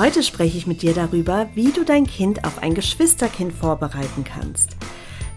Heute 0.00 0.22
spreche 0.22 0.56
ich 0.56 0.66
mit 0.66 0.80
dir 0.80 0.94
darüber, 0.94 1.50
wie 1.54 1.72
du 1.72 1.84
dein 1.84 2.06
Kind 2.06 2.46
auf 2.46 2.62
ein 2.62 2.72
Geschwisterkind 2.72 3.52
vorbereiten 3.52 4.24
kannst. 4.24 4.70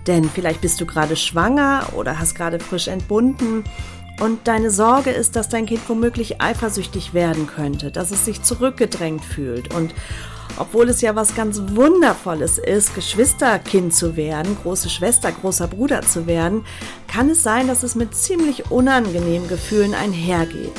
Denn 0.07 0.29
vielleicht 0.29 0.61
bist 0.61 0.79
du 0.79 0.85
gerade 0.85 1.17
schwanger 1.17 1.89
oder 1.97 2.17
hast 2.17 2.33
gerade 2.33 2.61
frisch 2.61 2.87
entbunden 2.87 3.65
und 4.21 4.47
deine 4.47 4.71
Sorge 4.71 5.09
ist, 5.09 5.35
dass 5.35 5.49
dein 5.49 5.65
Kind 5.65 5.81
womöglich 5.89 6.41
eifersüchtig 6.41 7.13
werden 7.13 7.45
könnte, 7.45 7.91
dass 7.91 8.11
es 8.11 8.23
sich 8.23 8.41
zurückgedrängt 8.41 9.25
fühlt 9.25 9.73
und 9.73 9.93
obwohl 10.55 10.87
es 10.87 11.01
ja 11.01 11.13
was 11.13 11.35
ganz 11.35 11.61
Wundervolles 11.75 12.57
ist, 12.57 12.95
Geschwisterkind 12.95 13.93
zu 13.93 14.15
werden, 14.15 14.55
große 14.63 14.89
Schwester, 14.89 15.33
großer 15.33 15.67
Bruder 15.67 16.03
zu 16.03 16.25
werden, 16.25 16.63
kann 17.09 17.29
es 17.29 17.43
sein, 17.43 17.67
dass 17.67 17.83
es 17.83 17.95
mit 17.95 18.15
ziemlich 18.15 18.71
unangenehmen 18.71 19.49
Gefühlen 19.49 19.93
einhergeht. 19.93 20.71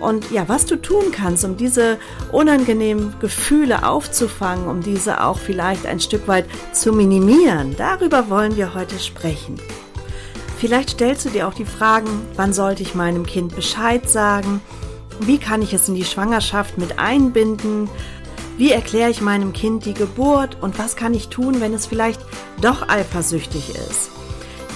Und 0.00 0.30
ja, 0.30 0.48
was 0.48 0.66
du 0.66 0.76
tun 0.76 1.12
kannst, 1.12 1.44
um 1.44 1.56
diese 1.56 1.98
unangenehmen 2.32 3.14
Gefühle 3.20 3.86
aufzufangen, 3.86 4.66
um 4.66 4.82
diese 4.82 5.22
auch 5.22 5.38
vielleicht 5.38 5.86
ein 5.86 6.00
Stück 6.00 6.26
weit 6.26 6.46
zu 6.72 6.92
minimieren, 6.92 7.74
darüber 7.76 8.30
wollen 8.30 8.56
wir 8.56 8.74
heute 8.74 8.98
sprechen. 8.98 9.60
Vielleicht 10.58 10.90
stellst 10.90 11.24
du 11.24 11.30
dir 11.30 11.48
auch 11.48 11.54
die 11.54 11.64
Fragen, 11.64 12.08
wann 12.36 12.52
sollte 12.52 12.82
ich 12.82 12.94
meinem 12.94 13.24
Kind 13.24 13.56
Bescheid 13.56 14.08
sagen? 14.08 14.60
Wie 15.20 15.38
kann 15.38 15.62
ich 15.62 15.72
es 15.72 15.88
in 15.88 15.94
die 15.94 16.04
Schwangerschaft 16.04 16.78
mit 16.78 16.98
einbinden? 16.98 17.88
Wie 18.56 18.72
erkläre 18.72 19.10
ich 19.10 19.22
meinem 19.22 19.54
Kind 19.54 19.86
die 19.86 19.94
Geburt 19.94 20.58
und 20.60 20.78
was 20.78 20.96
kann 20.96 21.14
ich 21.14 21.28
tun, 21.28 21.60
wenn 21.60 21.72
es 21.72 21.86
vielleicht 21.86 22.20
doch 22.60 22.88
eifersüchtig 22.88 23.70
ist? 23.70 24.10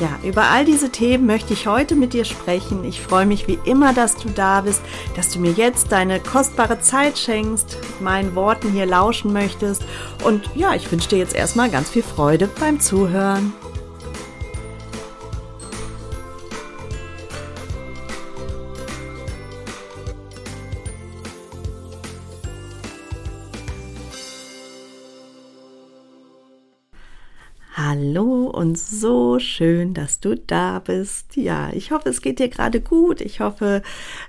Ja, 0.01 0.19
über 0.29 0.51
all 0.51 0.65
diese 0.65 0.91
Themen 0.91 1.25
möchte 1.25 1.53
ich 1.53 1.69
heute 1.69 1.95
mit 1.95 2.15
dir 2.15 2.25
sprechen. 2.25 2.85
Ich 2.85 3.01
freue 3.01 3.27
mich 3.27 3.47
wie 3.47 3.61
immer, 3.65 3.93
dass 3.93 4.17
du 4.17 4.29
da 4.29 4.63
bist, 4.63 4.83
dass 5.15 5.29
du 5.29 5.39
mir 5.39 5.53
jetzt 5.53 5.93
deine 5.93 6.19
kostbare 6.19 6.81
Zeit 6.81 7.17
schenkst, 7.17 7.79
meinen 8.01 8.35
Worten 8.35 8.73
hier 8.73 8.87
lauschen 8.87 9.33
möchtest. 9.33 9.85
Und 10.25 10.51
ja, 10.57 10.75
ich 10.75 10.91
wünsche 10.91 11.11
dir 11.11 11.19
jetzt 11.19 11.35
erstmal 11.35 11.71
ganz 11.71 11.91
viel 11.91 12.03
Freude 12.03 12.49
beim 12.59 12.81
Zuhören. 12.81 13.53
Hallo 27.87 28.47
und 28.47 28.79
so 28.79 29.39
schön, 29.39 29.93
dass 29.93 30.19
du 30.19 30.37
da 30.37 30.79
bist. 30.79 31.37
Ja, 31.37 31.69
ich 31.75 31.91
hoffe, 31.91 32.09
es 32.09 32.23
geht 32.23 32.39
dir 32.39 32.49
gerade 32.49 32.81
gut. 32.81 33.21
Ich 33.21 33.41
hoffe, 33.41 33.83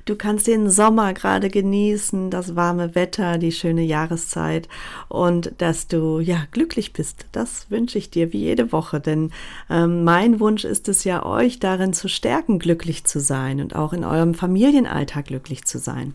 du 0.03 0.17
kannst 0.17 0.48
den 0.48 0.70
Sommer 0.70 1.14
gerade 1.14 1.50
genießen, 1.50 2.30
das 2.31 2.58
warme 2.58 2.95
Wetter, 2.95 3.38
die 3.38 3.53
schöne 3.53 3.83
Jahreszeit 3.83 4.67
und 5.08 5.53
dass 5.59 5.88
du 5.88 6.20
ja 6.20 6.39
glücklich 6.52 6.92
bist. 6.92 7.28
Das 7.31 7.72
wünsche 7.72 7.98
ich 7.98 8.09
dir 8.09 8.33
wie 8.33 8.39
jede 8.39 8.73
Woche, 8.73 8.99
denn 8.99 9.32
ähm, 9.70 10.04
mein 10.04 10.42
Wunsch 10.42 10.65
ist 10.65 10.89
es 10.89 11.05
ja, 11.05 11.26
euch 11.26 11.58
darin 11.58 11.94
zu 11.94 12.10
stärken, 12.10 12.60
glücklich 12.60 13.05
zu 13.05 13.21
sein 13.21 13.61
und 13.61 13.73
auch 13.73 13.94
in 13.94 14.04
eurem 14.04 14.33
Familienalltag 14.33 15.27
glücklich 15.27 15.64
zu 15.64 15.80
sein. 15.80 16.14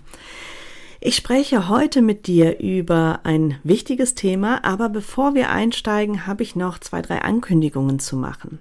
Ich 1.03 1.17
spreche 1.17 1.71
heute 1.71 2.03
mit 2.03 2.27
dir 2.27 2.61
über 2.61 3.21
ein 3.23 3.59
wichtiges 3.65 4.15
Thema, 4.15 4.63
aber 4.67 4.91
bevor 4.91 5.35
wir 5.35 5.49
einsteigen, 5.49 6.27
habe 6.27 6.43
ich 6.43 6.57
noch 6.57 6.79
zwei, 6.79 7.01
drei 7.01 7.23
Ankündigungen 7.23 7.99
zu 8.01 8.17
machen. 8.17 8.59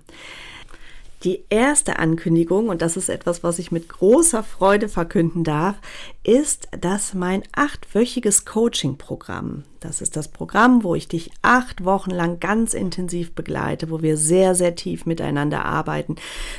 Die 1.25 1.43
erste 1.49 1.99
Ankündigung, 1.99 2.69
und 2.69 2.81
das 2.81 2.95
ist 2.95 3.09
etwas, 3.09 3.43
was 3.43 3.59
ich 3.59 3.73
mit 3.73 3.89
großer 3.89 4.41
Freude 4.41 4.87
verkünden 4.87 5.43
darf, 5.43 5.75
ist, 6.23 6.69
dass 6.79 7.13
mein 7.13 7.43
achtwöchiges 7.51 8.45
Coaching-Programm, 8.45 9.65
das 9.79 10.01
ist 10.01 10.15
das 10.15 10.27
Programm, 10.27 10.83
wo 10.83 10.95
ich 10.95 11.07
dich 11.07 11.31
acht 11.41 11.85
Wochen 11.85 12.11
lang 12.11 12.39
ganz 12.39 12.73
intensiv 12.73 13.33
begleite, 13.33 13.89
wo 13.89 14.01
wir 14.01 14.17
sehr, 14.17 14.55
sehr 14.55 14.75
tief 14.75 15.05
miteinander 15.05 15.65
arbeiten, 15.65 16.15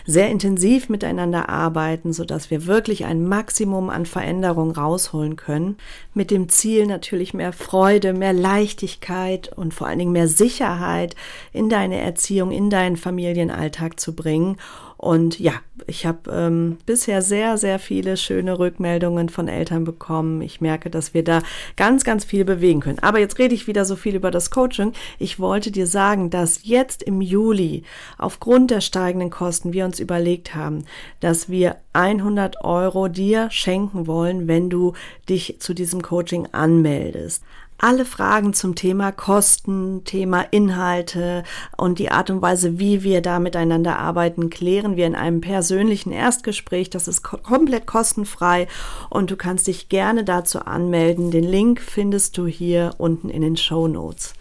sehr 0.07 0.29
intensiv 0.31 0.89
miteinander 0.89 1.49
arbeiten, 1.49 2.13
so 2.13 2.25
dass 2.25 2.51
wir 2.51 2.67
wirklich 2.67 3.05
ein 3.05 3.27
Maximum 3.27 3.91
an 3.91 4.07
Veränderung 4.07 4.71
rausholen 4.71 5.37
können. 5.37 5.77
Mit 6.15 6.31
dem 6.31 6.49
Ziel 6.49 6.87
natürlich 6.87 7.35
mehr 7.35 7.53
Freude, 7.53 8.13
mehr 8.13 8.33
Leichtigkeit 8.33 9.53
und 9.57 9.75
vor 9.75 9.87
allen 9.87 9.99
Dingen 9.99 10.13
mehr 10.13 10.29
Sicherheit 10.29 11.15
in 11.53 11.69
deine 11.69 12.01
Erziehung, 12.01 12.51
in 12.51 12.71
deinen 12.71 12.97
Familienalltag 12.97 14.01
zu 14.01 14.15
bringen 14.15 14.57
und 15.01 15.41
ja, 15.41 15.55
ich 15.87 16.05
habe 16.05 16.31
ähm, 16.31 16.77
bisher 16.85 17.23
sehr, 17.23 17.57
sehr 17.57 17.79
viele 17.79 18.19
schöne 18.19 18.59
Rückmeldungen 18.59 19.31
von 19.31 19.49
Eltern 19.49 19.85
bekommen. 19.85 20.43
Ich 20.43 20.61
merke, 20.61 20.91
dass 20.91 21.15
wir 21.15 21.25
da 21.25 21.41
ganz, 21.75 22.05
ganz 22.05 22.27
viel 22.27 22.45
bewegen 22.45 22.81
können. 22.81 22.99
Aber 22.99 23.19
jetzt 23.19 23.39
rede 23.39 23.55
ich 23.55 23.67
wieder 23.67 23.87
so 23.87 23.97
viel 23.97 24.15
über 24.15 24.31
das 24.31 24.51
Coaching. 24.51 24.93
Ich 25.19 25.41
wollte 25.41 25.71
dir 25.71 25.87
sagen, 25.87 26.29
dass 26.29 26.65
jetzt 26.65 27.03
im 27.03 27.23
Juli 27.23 27.83
aufgrund 28.19 28.71
der 28.71 28.83
steigenden 28.83 29.31
Kosten 29.31 29.73
wir 29.73 29.87
uns 29.87 30.01
überlegt 30.01 30.55
haben, 30.55 30.85
dass 31.21 31.49
wir 31.49 31.77
100 31.95 32.63
Euro 32.63 33.09
dir 33.09 33.51
schenken 33.51 34.07
wollen, 34.07 34.49
wenn 34.49 34.69
du 34.69 34.93
dich 35.31 35.61
zu 35.61 35.73
diesem 35.73 36.03
Coaching 36.03 36.47
anmeldest 36.53 37.43
alle 37.83 38.05
Fragen 38.05 38.53
zum 38.53 38.75
Thema 38.75 39.13
Kosten, 39.13 40.05
Thema 40.05 40.43
Inhalte 40.51 41.43
und 41.77 41.99
die 41.99 42.11
Art 42.11 42.31
und 42.31 42.43
Weise, 42.43 42.79
wie 42.79 43.03
wir 43.03 43.23
da 43.23 43.39
miteinander 43.39 43.99
arbeiten, 43.99 44.51
klären 44.51 44.97
wir 44.97 45.07
in 45.07 45.15
einem 45.15 45.41
persönlichen 45.41 46.13
Erstgespräch. 46.13 46.91
Das 46.91 47.09
ist 47.09 47.23
komplett 47.23 47.87
kostenfrei 47.87 48.69
und 49.09 49.31
du 49.31 49.37
kannst 49.37 49.67
dich 49.67 49.89
gerne 49.89 50.25
dazu 50.25 50.61
anmelden. 50.61 51.31
Den 51.31 51.45
Link 51.45 51.81
findest 51.81 52.37
du 52.37 52.47
hier 52.47 52.95
unten 52.99 53.31
in 53.31 53.43
den 53.43 53.57
Show 53.57 53.89
Notes. 53.89 54.35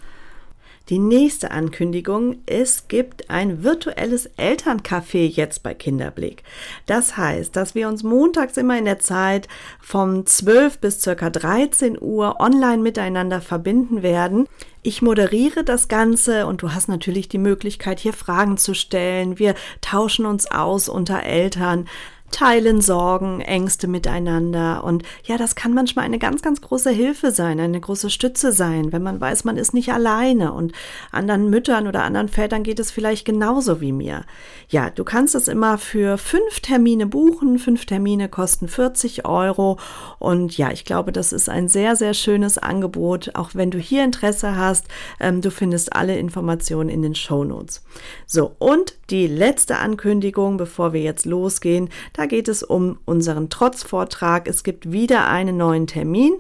Die 0.90 0.98
nächste 0.98 1.52
Ankündigung, 1.52 2.38
es 2.48 2.88
gibt 2.88 3.30
ein 3.30 3.64
virtuelles 3.64 4.28
Elterncafé 4.38 5.28
jetzt 5.28 5.62
bei 5.62 5.76
Kinderblick. 5.76 6.42
Das 6.88 7.16
heißt, 7.16 7.56
dass 7.56 7.76
wir 7.76 7.88
uns 7.88 8.02
montags 8.02 8.58
immer 8.58 8.76
in 8.76 8.86
der 8.86 8.98
Zeit 8.98 9.48
vom 9.80 10.26
12 10.26 10.80
bis 10.80 11.00
circa 11.00 11.30
13 11.30 12.02
Uhr 12.02 12.40
online 12.40 12.80
miteinander 12.80 13.40
verbinden 13.40 14.02
werden. 14.02 14.48
Ich 14.82 15.04
moderiere 15.04 15.64
das 15.64 15.90
Ganze 15.90 16.48
und 16.48 16.64
du 16.64 16.74
hast 16.74 16.88
natürlich 16.88 17.30
die 17.30 17.38
Möglichkeit, 17.38 18.00
hier 18.00 18.14
Fragen 18.14 18.58
zu 18.58 18.74
stellen. 18.74 19.38
Wir 19.38 19.54
tauschen 19.82 20.26
uns 20.26 20.50
aus 20.50 20.90
unter 20.90 21.22
Eltern 21.22 21.88
teilen 22.32 22.82
Sorgen, 22.82 23.42
Ängste 23.42 23.88
miteinander. 23.88 24.84
Und 24.84 25.04
ja, 25.24 25.38
das 25.38 25.56
kann 25.56 25.74
manchmal 25.74 26.06
eine 26.06 26.20
ganz, 26.20 26.42
ganz 26.42 26.62
große 26.62 26.92
Hilfe 26.92 27.32
sein, 27.32 27.60
eine 27.60 27.80
große 27.80 28.10
Stütze 28.10 28.52
sein, 28.52 28.92
wenn 28.92 29.04
man 29.04 29.20
weiß, 29.20 29.44
man 29.44 29.58
ist 29.58 29.74
nicht 29.74 29.92
alleine. 29.92 30.54
Und 30.54 30.74
anderen 31.12 31.50
Müttern 31.50 31.88
oder 31.88 32.04
anderen 32.04 32.30
Vätern 32.30 32.64
geht 32.64 32.80
es 32.80 32.92
vielleicht 32.92 33.26
genauso 33.26 33.82
wie 33.82 33.92
mir. 33.92 34.26
Ja, 34.70 34.90
du 34.90 35.04
kannst 35.04 35.36
es 35.36 35.48
immer 35.48 35.78
für 35.78 36.18
fünf 36.18 36.60
Termine 36.62 37.08
buchen. 37.08 37.60
Fünf 37.60 37.86
Termine 37.86 38.30
kosten 38.30 38.68
40 38.68 39.26
Euro. 39.26 39.78
Und 40.20 40.58
ja, 40.58 40.72
ich 40.72 40.86
glaube, 40.86 41.12
das 41.12 41.34
ist 41.34 41.50
ein 41.50 41.68
sehr, 41.68 41.96
sehr 41.96 42.14
schönes 42.14 42.58
Angebot. 42.58 43.32
Auch 43.36 43.52
wenn 43.54 43.72
du 43.72 43.78
hier 43.80 44.04
Interesse 44.04 44.56
hast, 44.56 44.88
ähm, 45.20 45.42
du 45.42 45.52
findest 45.52 45.94
alle 45.96 46.18
Informationen 46.18 46.90
in 46.90 47.02
den 47.02 47.16
Show 47.16 47.44
Notes. 47.44 47.84
So, 48.26 48.56
und 48.60 48.96
die 49.10 49.28
letzte 49.28 49.78
Ankündigung, 49.78 50.58
bevor 50.58 50.94
wir 50.94 51.02
jetzt 51.02 51.26
losgehen, 51.26 51.90
da 52.20 52.26
geht 52.26 52.50
es 52.50 52.64
um 52.64 53.00
unseren 53.06 53.50
Trotzvortrag. 53.50 54.50
Es 54.50 54.66
gibt 54.66 54.92
wieder 54.92 55.30
einen 55.30 55.56
neuen 55.56 55.88
Termin 55.88 56.34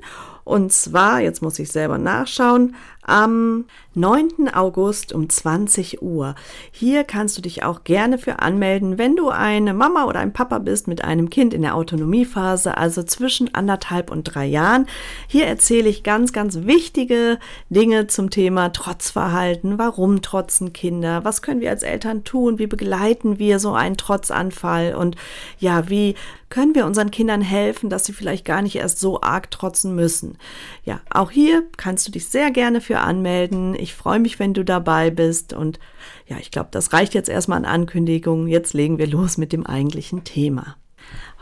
und 0.44 0.74
zwar, 0.74 1.22
jetzt 1.22 1.42
muss 1.42 1.58
ich 1.58 1.72
selber 1.72 1.98
nachschauen, 1.98 2.76
am 3.10 3.66
9. 3.96 4.50
August 4.54 5.14
um 5.14 5.30
20 5.30 6.02
Uhr. 6.02 6.36
Hier 6.72 7.04
kannst 7.04 7.38
du 7.38 7.42
dich 7.42 7.64
auch 7.64 7.84
gerne 7.84 8.18
für 8.18 8.40
anmelden, 8.40 8.98
wenn 8.98 9.16
du 9.16 9.30
eine 9.30 9.74
Mama 9.74 10.06
oder 10.06 10.20
ein 10.20 10.32
Papa 10.32 10.60
bist 10.60 10.88
mit 10.88 11.04
einem 11.04 11.30
Kind 11.30 11.54
in 11.54 11.64
der 11.64 11.76
Autonomiephase, 11.76 12.78
also 12.78 13.04
zwischen 13.04 13.54
anderthalb 13.54 14.12
und 14.12 14.24
drei 14.24 14.46
Jahren. 14.46 14.86
Hier 15.28 15.48
erzähle 15.48 15.90
ich 15.90 16.04
ganz, 16.04 16.34
ganz 16.34 16.60
wichtige 16.62 17.40
Dinge 17.70 18.08
zum 18.08 18.30
Thema 18.30 18.70
Trotzverhalten. 18.72 19.80
Warum 19.80 20.22
trotzen 20.22 20.72
Kinder? 20.72 21.26
Was 21.26 21.42
können 21.42 21.62
wir 21.62 21.72
als 21.72 21.84
Eltern 21.84 22.24
tun? 22.24 22.60
Wie 22.60 22.68
begleiten 22.68 23.40
wir 23.40 23.60
so 23.60 23.74
einen 23.74 23.98
Trotzanfall? 23.98 24.94
Und 24.94 25.16
ja, 25.58 25.90
wie 25.90 26.16
können 26.50 26.74
wir 26.74 26.86
unseren 26.86 27.12
Kindern 27.12 27.42
helfen, 27.42 27.90
dass 27.90 28.06
sie 28.06 28.14
vielleicht 28.14 28.44
gar 28.44 28.62
nicht 28.62 28.76
erst 28.76 29.00
so 29.00 29.22
arg 29.22 29.52
trotzen 29.52 29.96
müssen? 29.96 30.38
Ja, 30.84 31.00
auch 31.10 31.32
hier 31.32 31.64
kannst 31.78 32.08
du 32.08 32.12
dich 32.12 32.28
sehr 32.28 32.52
gerne 32.52 32.82
für 32.82 32.99
Anmelden. 33.02 33.76
Ich 33.76 33.94
freue 33.94 34.20
mich, 34.20 34.40
wenn 34.40 34.54
du 34.54 34.64
dabei 34.64 35.10
bist. 35.10 35.54
Und 35.54 35.80
ja, 36.28 36.38
ich 36.38 36.52
glaube, 36.52 36.70
das 36.72 36.94
reicht 36.94 37.14
jetzt 37.14 37.30
erstmal 37.30 37.60
an 37.60 37.66
Ankündigungen. 37.66 38.48
Jetzt 38.48 38.74
legen 38.74 38.98
wir 38.98 39.08
los 39.08 39.38
mit 39.38 39.54
dem 39.54 39.66
eigentlichen 39.66 40.24
Thema. 40.24 40.76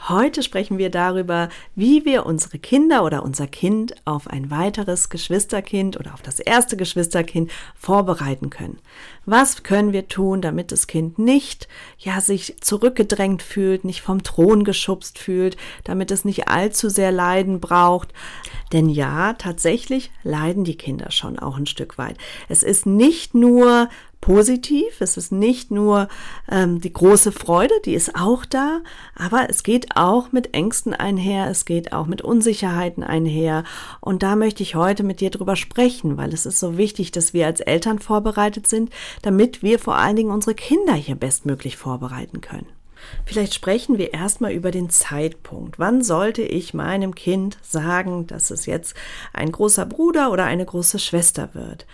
Heute 0.08 0.44
sprechen 0.44 0.78
wir 0.78 0.90
darüber, 0.92 1.50
wie 1.76 2.06
wir 2.06 2.26
unsere 2.26 2.60
Kinder 2.60 3.04
oder 3.04 3.24
unser 3.24 3.48
Kind 3.48 3.96
auf 4.06 4.28
ein 4.28 4.52
weiteres 4.52 5.10
Geschwisterkind 5.10 6.00
oder 6.00 6.14
auf 6.14 6.22
das 6.22 6.40
erste 6.40 6.78
Geschwisterkind 6.78 7.52
vorbereiten 7.76 8.50
können. 8.50 8.78
Was 9.26 9.64
können 9.64 9.94
wir 9.94 10.08
tun, 10.08 10.42
damit 10.42 10.72
das 10.72 10.88
Kind 10.88 11.20
nicht, 11.20 11.68
ja, 11.98 12.22
sich 12.22 12.56
zurückgedrängt 12.62 13.42
fühlt, 13.42 13.84
nicht 13.84 14.02
vom 14.02 14.24
Thron 14.24 14.64
geschubst 14.64 15.18
fühlt, 15.18 15.58
damit 15.84 16.12
es 16.12 16.24
nicht 16.24 16.48
allzu 16.48 16.90
sehr 16.90 17.12
Leiden 17.12 17.60
braucht. 17.60 18.14
Denn 18.72 18.90
ja, 18.90 19.34
tatsächlich 19.34 20.12
leiden 20.24 20.64
die 20.64 20.78
Kinder 20.78 21.12
schon 21.12 21.40
auch 21.40 21.58
ein 21.58 21.66
Stück 21.66 21.98
weit. 21.98 22.18
Es 22.48 22.64
ist 22.64 22.86
nicht 22.86 23.34
nur 23.34 23.90
positiv. 24.22 25.00
Es 25.00 25.18
ist 25.18 25.32
nicht 25.32 25.72
nur 25.72 26.08
ähm, 26.50 26.82
die 26.82 26.92
große 26.92 27.32
Freude, 27.32 27.74
die 27.86 27.94
ist 27.94 28.16
auch 28.16 28.46
da, 28.46 28.82
aber 29.16 29.50
es 29.50 29.64
geht 29.64 29.87
auch 29.96 30.32
mit 30.32 30.54
Ängsten 30.54 30.94
einher, 30.94 31.50
es 31.50 31.66
geht 31.66 31.94
auch 31.94 32.06
mit 32.06 32.22
Unsicherheiten 32.22 33.04
einher. 33.04 33.64
Und 34.02 34.24
da 34.24 34.36
möchte 34.36 34.64
ich 34.64 34.76
heute 34.76 35.04
mit 35.04 35.22
dir 35.22 35.30
drüber 35.30 35.56
sprechen, 35.56 36.18
weil 36.18 36.34
es 36.34 36.46
ist 36.46 36.60
so 36.60 36.78
wichtig, 36.78 37.12
dass 37.12 37.34
wir 37.34 37.46
als 37.46 37.62
Eltern 37.62 38.00
vorbereitet 38.00 38.68
sind, 38.68 38.92
damit 39.22 39.64
wir 39.64 39.80
vor 39.80 39.96
allen 39.96 40.16
Dingen 40.16 40.32
unsere 40.32 40.56
Kinder 40.56 40.94
hier 40.94 41.16
bestmöglich 41.16 41.78
vorbereiten 41.78 42.42
können. 42.42 42.68
Vielleicht 43.26 43.54
sprechen 43.54 43.98
wir 43.98 44.14
erstmal 44.14 44.52
über 44.52 44.72
den 44.72 44.90
Zeitpunkt. 44.90 45.80
Wann 45.80 46.02
sollte 46.02 46.42
ich 46.42 46.74
meinem 46.74 47.16
Kind 47.16 47.58
sagen, 47.62 48.28
dass 48.28 48.52
es 48.52 48.66
jetzt 48.66 48.96
ein 49.34 49.52
großer 49.52 49.86
Bruder 49.86 50.32
oder 50.32 50.46
eine 50.46 50.66
große 50.66 51.00
Schwester 51.00 51.50
wird? 51.54 51.86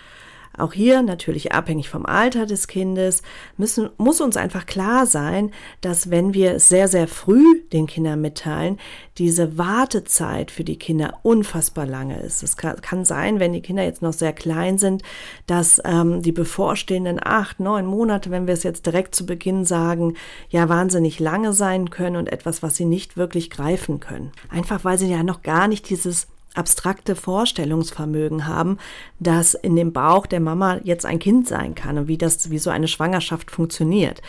Auch 0.57 0.73
hier 0.73 1.01
natürlich 1.01 1.51
abhängig 1.51 1.89
vom 1.89 2.05
Alter 2.05 2.45
des 2.45 2.67
Kindes 2.67 3.23
müssen, 3.57 3.89
muss 3.97 4.21
uns 4.21 4.38
einfach 4.38 4.65
klar 4.67 5.07
sein, 5.07 5.51
dass 5.81 6.11
wenn 6.11 6.33
wir 6.33 6.59
sehr, 6.59 6.88
sehr 6.88 7.07
früh 7.07 7.61
den 7.71 7.88
Kindern 7.88 8.21
mitteilen, 8.21 8.77
diese 9.17 9.57
Wartezeit 9.57 10.51
für 10.51 10.63
die 10.63 10.77
Kinder 10.77 11.19
unfassbar 11.23 11.88
lange 11.88 12.19
ist. 12.21 12.44
Es 12.44 12.55
kann, 12.55 12.81
kann 12.81 13.03
sein, 13.03 13.39
wenn 13.39 13.53
die 13.53 13.61
Kinder 13.61 13.83
jetzt 13.83 14.01
noch 14.03 14.13
sehr 14.13 14.33
klein 14.33 14.77
sind, 14.77 15.01
dass 15.47 15.81
ähm, 15.85 16.21
die 16.21 16.31
bevorstehenden 16.31 17.19
acht, 17.23 17.59
neun 17.59 17.85
Monate, 17.85 18.29
wenn 18.29 18.45
wir 18.45 18.53
es 18.53 18.63
jetzt 18.63 18.85
direkt 18.85 19.15
zu 19.15 19.25
Beginn 19.25 19.65
sagen, 19.65 20.15
ja 20.50 20.69
wahnsinnig 20.69 21.19
lange 21.19 21.53
sein 21.53 21.89
können 21.89 22.15
und 22.15 22.31
etwas, 22.31 22.61
was 22.61 22.75
sie 22.75 22.85
nicht 22.85 23.17
wirklich 23.17 23.50
greifen 23.50 24.00
können. 24.00 24.31
Einfach 24.50 24.83
weil 24.83 25.00
sie 25.00 25.09
ja 25.09 25.23
noch 25.23 25.41
gar 25.41 25.67
nicht 25.67 25.89
dieses 25.89 26.27
abstrakte 26.55 27.15
Vorstellungsvermögen 27.15 28.47
haben, 28.47 28.77
dass 29.19 29.53
in 29.53 29.75
dem 29.75 29.94
Bauch 29.94 30.25
der 30.25 30.39
Mama 30.39 30.79
jetzt 30.83 31.05
ein 31.05 31.19
Kind 31.19 31.47
sein 31.47 31.75
kann 31.75 31.97
und 31.97 32.07
wie 32.07 32.17
das, 32.17 32.50
wie 32.50 32.59
so 32.59 32.69
eine 32.69 32.88
Schwangerschaft 32.88 33.51
funktioniert. 33.51 34.21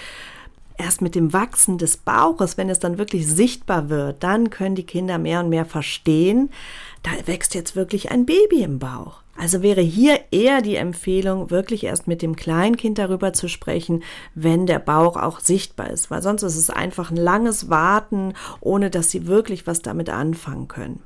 Erst 0.77 1.03
mit 1.03 1.15
dem 1.15 1.33
Wachsen 1.33 1.79
des 1.79 1.97
Bauches, 1.97 2.57
wenn 2.57 2.69
es 2.69 2.81
dann 2.81 2.99
wirklich 2.99 3.29
sichtbar 3.29 3.91
wird, 3.91 4.23
dann 4.25 4.51
können 4.51 4.75
die 4.75 4.87
Kinder 4.87 5.19
mehr 5.19 5.41
und 5.41 5.49
mehr 5.49 5.67
verstehen, 5.67 6.51
da 7.05 7.11
wächst 7.27 7.55
jetzt 7.55 7.77
wirklich 7.77 8.11
ein 8.11 8.27
Baby 8.27 8.63
im 8.63 8.81
Bauch. 8.81 9.21
Also 9.37 9.63
wäre 9.63 9.81
hier 9.81 10.21
eher 10.31 10.63
die 10.63 10.77
Empfehlung, 10.77 11.51
wirklich 11.51 11.85
erst 11.85 12.07
mit 12.07 12.23
dem 12.23 12.37
Kleinkind 12.37 12.99
darüber 12.99 13.33
zu 13.33 13.49
sprechen, 13.49 14.03
wenn 14.35 14.67
der 14.67 14.79
Bauch 14.79 15.17
auch 15.17 15.41
sichtbar 15.41 15.91
ist, 15.91 16.11
weil 16.11 16.23
sonst 16.23 16.43
ist 16.43 16.57
es 16.57 16.71
einfach 16.71 17.11
ein 17.11 17.17
langes 17.17 17.69
Warten, 17.69 18.35
ohne 18.61 18.91
dass 18.91 19.11
sie 19.11 19.27
wirklich 19.27 19.67
was 19.67 19.83
damit 19.83 20.09
anfangen 20.09 20.69
können. 20.69 21.03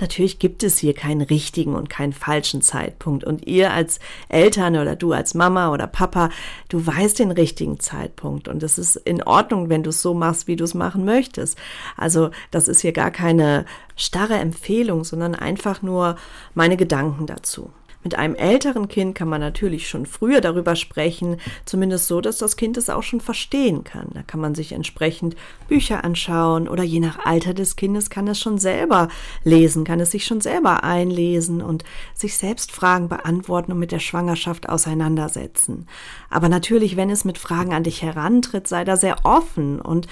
Natürlich 0.00 0.38
gibt 0.38 0.62
es 0.62 0.78
hier 0.78 0.94
keinen 0.94 1.20
richtigen 1.20 1.74
und 1.74 1.90
keinen 1.90 2.12
falschen 2.12 2.62
Zeitpunkt. 2.62 3.24
Und 3.24 3.46
ihr 3.46 3.72
als 3.72 4.00
Eltern 4.28 4.76
oder 4.76 4.96
du 4.96 5.12
als 5.12 5.34
Mama 5.34 5.72
oder 5.72 5.86
Papa, 5.86 6.30
du 6.68 6.86
weißt 6.86 7.18
den 7.18 7.30
richtigen 7.30 7.80
Zeitpunkt. 7.80 8.48
Und 8.48 8.62
es 8.62 8.78
ist 8.78 8.96
in 8.96 9.22
Ordnung, 9.22 9.68
wenn 9.68 9.82
du 9.82 9.90
es 9.90 10.02
so 10.02 10.14
machst, 10.14 10.46
wie 10.46 10.56
du 10.56 10.64
es 10.64 10.74
machen 10.74 11.04
möchtest. 11.04 11.58
Also 11.96 12.30
das 12.50 12.68
ist 12.68 12.80
hier 12.80 12.92
gar 12.92 13.10
keine 13.10 13.64
starre 13.96 14.34
Empfehlung, 14.34 15.04
sondern 15.04 15.34
einfach 15.34 15.82
nur 15.82 16.16
meine 16.54 16.76
Gedanken 16.76 17.26
dazu. 17.26 17.70
Mit 18.02 18.14
einem 18.14 18.34
älteren 18.34 18.88
Kind 18.88 19.14
kann 19.14 19.28
man 19.28 19.42
natürlich 19.42 19.86
schon 19.86 20.06
früher 20.06 20.40
darüber 20.40 20.74
sprechen, 20.74 21.36
zumindest 21.66 22.06
so, 22.08 22.22
dass 22.22 22.38
das 22.38 22.56
Kind 22.56 22.78
es 22.78 22.88
auch 22.88 23.02
schon 23.02 23.20
verstehen 23.20 23.84
kann. 23.84 24.08
Da 24.14 24.22
kann 24.22 24.40
man 24.40 24.54
sich 24.54 24.72
entsprechend 24.72 25.36
Bücher 25.68 26.02
anschauen 26.02 26.66
oder 26.66 26.82
je 26.82 27.00
nach 27.00 27.26
Alter 27.26 27.52
des 27.52 27.76
Kindes 27.76 28.08
kann 28.08 28.26
es 28.26 28.40
schon 28.40 28.56
selber 28.56 29.08
lesen, 29.44 29.84
kann 29.84 30.00
es 30.00 30.12
sich 30.12 30.24
schon 30.24 30.40
selber 30.40 30.82
einlesen 30.82 31.60
und 31.60 31.84
sich 32.14 32.38
selbst 32.38 32.72
Fragen 32.72 33.10
beantworten 33.10 33.72
und 33.72 33.78
mit 33.78 33.92
der 33.92 33.98
Schwangerschaft 33.98 34.70
auseinandersetzen. 34.70 35.86
Aber 36.30 36.48
natürlich, 36.48 36.96
wenn 36.96 37.10
es 37.10 37.26
mit 37.26 37.36
Fragen 37.36 37.74
an 37.74 37.84
dich 37.84 38.00
herantritt, 38.00 38.66
sei 38.66 38.84
da 38.84 38.96
sehr 38.96 39.16
offen 39.24 39.78
und 39.78 40.06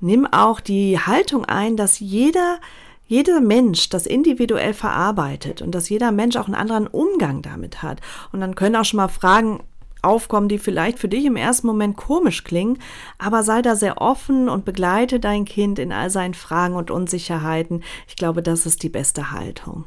nimm 0.00 0.24
auch 0.24 0.60
die 0.60 1.00
Haltung 1.00 1.44
ein, 1.44 1.76
dass 1.76 1.98
jeder 1.98 2.60
jeder 3.08 3.40
Mensch 3.40 3.88
das 3.88 4.06
individuell 4.06 4.74
verarbeitet 4.74 5.62
und 5.62 5.74
dass 5.74 5.88
jeder 5.88 6.12
Mensch 6.12 6.36
auch 6.36 6.46
einen 6.46 6.54
anderen 6.54 6.86
Umgang 6.86 7.42
damit 7.42 7.82
hat. 7.82 8.00
Und 8.32 8.40
dann 8.40 8.54
können 8.54 8.76
auch 8.76 8.84
schon 8.84 8.98
mal 8.98 9.08
Fragen 9.08 9.60
aufkommen, 10.02 10.48
die 10.48 10.58
vielleicht 10.58 10.98
für 10.98 11.08
dich 11.08 11.24
im 11.24 11.34
ersten 11.34 11.66
Moment 11.66 11.96
komisch 11.96 12.44
klingen, 12.44 12.78
aber 13.18 13.42
sei 13.42 13.62
da 13.62 13.74
sehr 13.74 14.00
offen 14.00 14.48
und 14.48 14.64
begleite 14.64 15.18
dein 15.18 15.44
Kind 15.44 15.78
in 15.78 15.90
all 15.90 16.10
seinen 16.10 16.34
Fragen 16.34 16.76
und 16.76 16.90
Unsicherheiten. 16.90 17.82
Ich 18.06 18.14
glaube, 18.14 18.42
das 18.42 18.66
ist 18.66 18.82
die 18.82 18.90
beste 18.90 19.32
Haltung. 19.32 19.84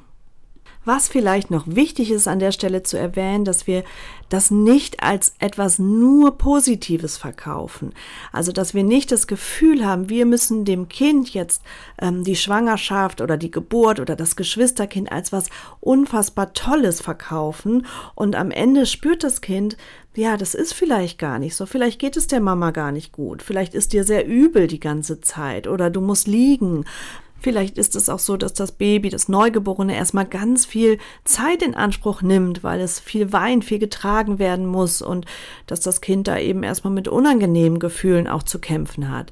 Was 0.83 1.07
vielleicht 1.07 1.51
noch 1.51 1.65
wichtig 1.67 2.09
ist 2.09 2.27
an 2.27 2.39
der 2.39 2.51
Stelle 2.51 2.81
zu 2.81 2.97
erwähnen, 2.97 3.45
dass 3.45 3.67
wir 3.67 3.83
das 4.29 4.49
nicht 4.49 5.03
als 5.03 5.33
etwas 5.37 5.77
nur 5.77 6.39
Positives 6.39 7.17
verkaufen. 7.17 7.93
Also, 8.31 8.51
dass 8.51 8.73
wir 8.73 8.83
nicht 8.83 9.11
das 9.11 9.27
Gefühl 9.27 9.85
haben, 9.85 10.09
wir 10.09 10.25
müssen 10.25 10.65
dem 10.65 10.89
Kind 10.89 11.33
jetzt 11.35 11.61
ähm, 12.01 12.23
die 12.23 12.35
Schwangerschaft 12.35 13.21
oder 13.21 13.37
die 13.37 13.51
Geburt 13.51 13.99
oder 13.99 14.15
das 14.15 14.35
Geschwisterkind 14.35 15.11
als 15.11 15.31
was 15.31 15.49
unfassbar 15.81 16.53
Tolles 16.53 16.99
verkaufen 16.99 17.85
und 18.15 18.35
am 18.35 18.49
Ende 18.49 18.87
spürt 18.87 19.23
das 19.23 19.41
Kind, 19.41 19.77
ja, 20.15 20.35
das 20.35 20.55
ist 20.55 20.73
vielleicht 20.73 21.19
gar 21.19 21.39
nicht 21.39 21.55
so. 21.55 21.65
Vielleicht 21.65 21.99
geht 21.99 22.17
es 22.17 22.27
der 22.27 22.41
Mama 22.41 22.71
gar 22.71 22.91
nicht 22.91 23.11
gut. 23.11 23.41
Vielleicht 23.41 23.73
ist 23.73 23.93
dir 23.93 24.03
sehr 24.03 24.25
übel 24.25 24.67
die 24.67 24.79
ganze 24.79 25.21
Zeit 25.21 25.67
oder 25.67 25.89
du 25.89 26.01
musst 26.01 26.27
liegen. 26.27 26.85
Vielleicht 27.41 27.79
ist 27.79 27.95
es 27.95 28.07
auch 28.07 28.19
so, 28.19 28.37
dass 28.37 28.53
das 28.53 28.71
Baby, 28.71 29.09
das 29.09 29.27
Neugeborene, 29.27 29.95
erstmal 29.95 30.25
ganz 30.25 30.67
viel 30.67 30.99
Zeit 31.25 31.63
in 31.63 31.73
Anspruch 31.73 32.21
nimmt, 32.21 32.63
weil 32.63 32.79
es 32.79 32.99
viel 32.99 33.33
weint, 33.33 33.65
viel 33.65 33.79
getragen 33.79 34.37
werden 34.37 34.67
muss 34.67 35.01
und 35.01 35.25
dass 35.65 35.79
das 35.79 36.01
Kind 36.01 36.27
da 36.27 36.37
eben 36.37 36.61
erstmal 36.61 36.93
mit 36.93 37.07
unangenehmen 37.07 37.79
Gefühlen 37.79 38.27
auch 38.27 38.43
zu 38.43 38.59
kämpfen 38.59 39.09
hat. 39.09 39.31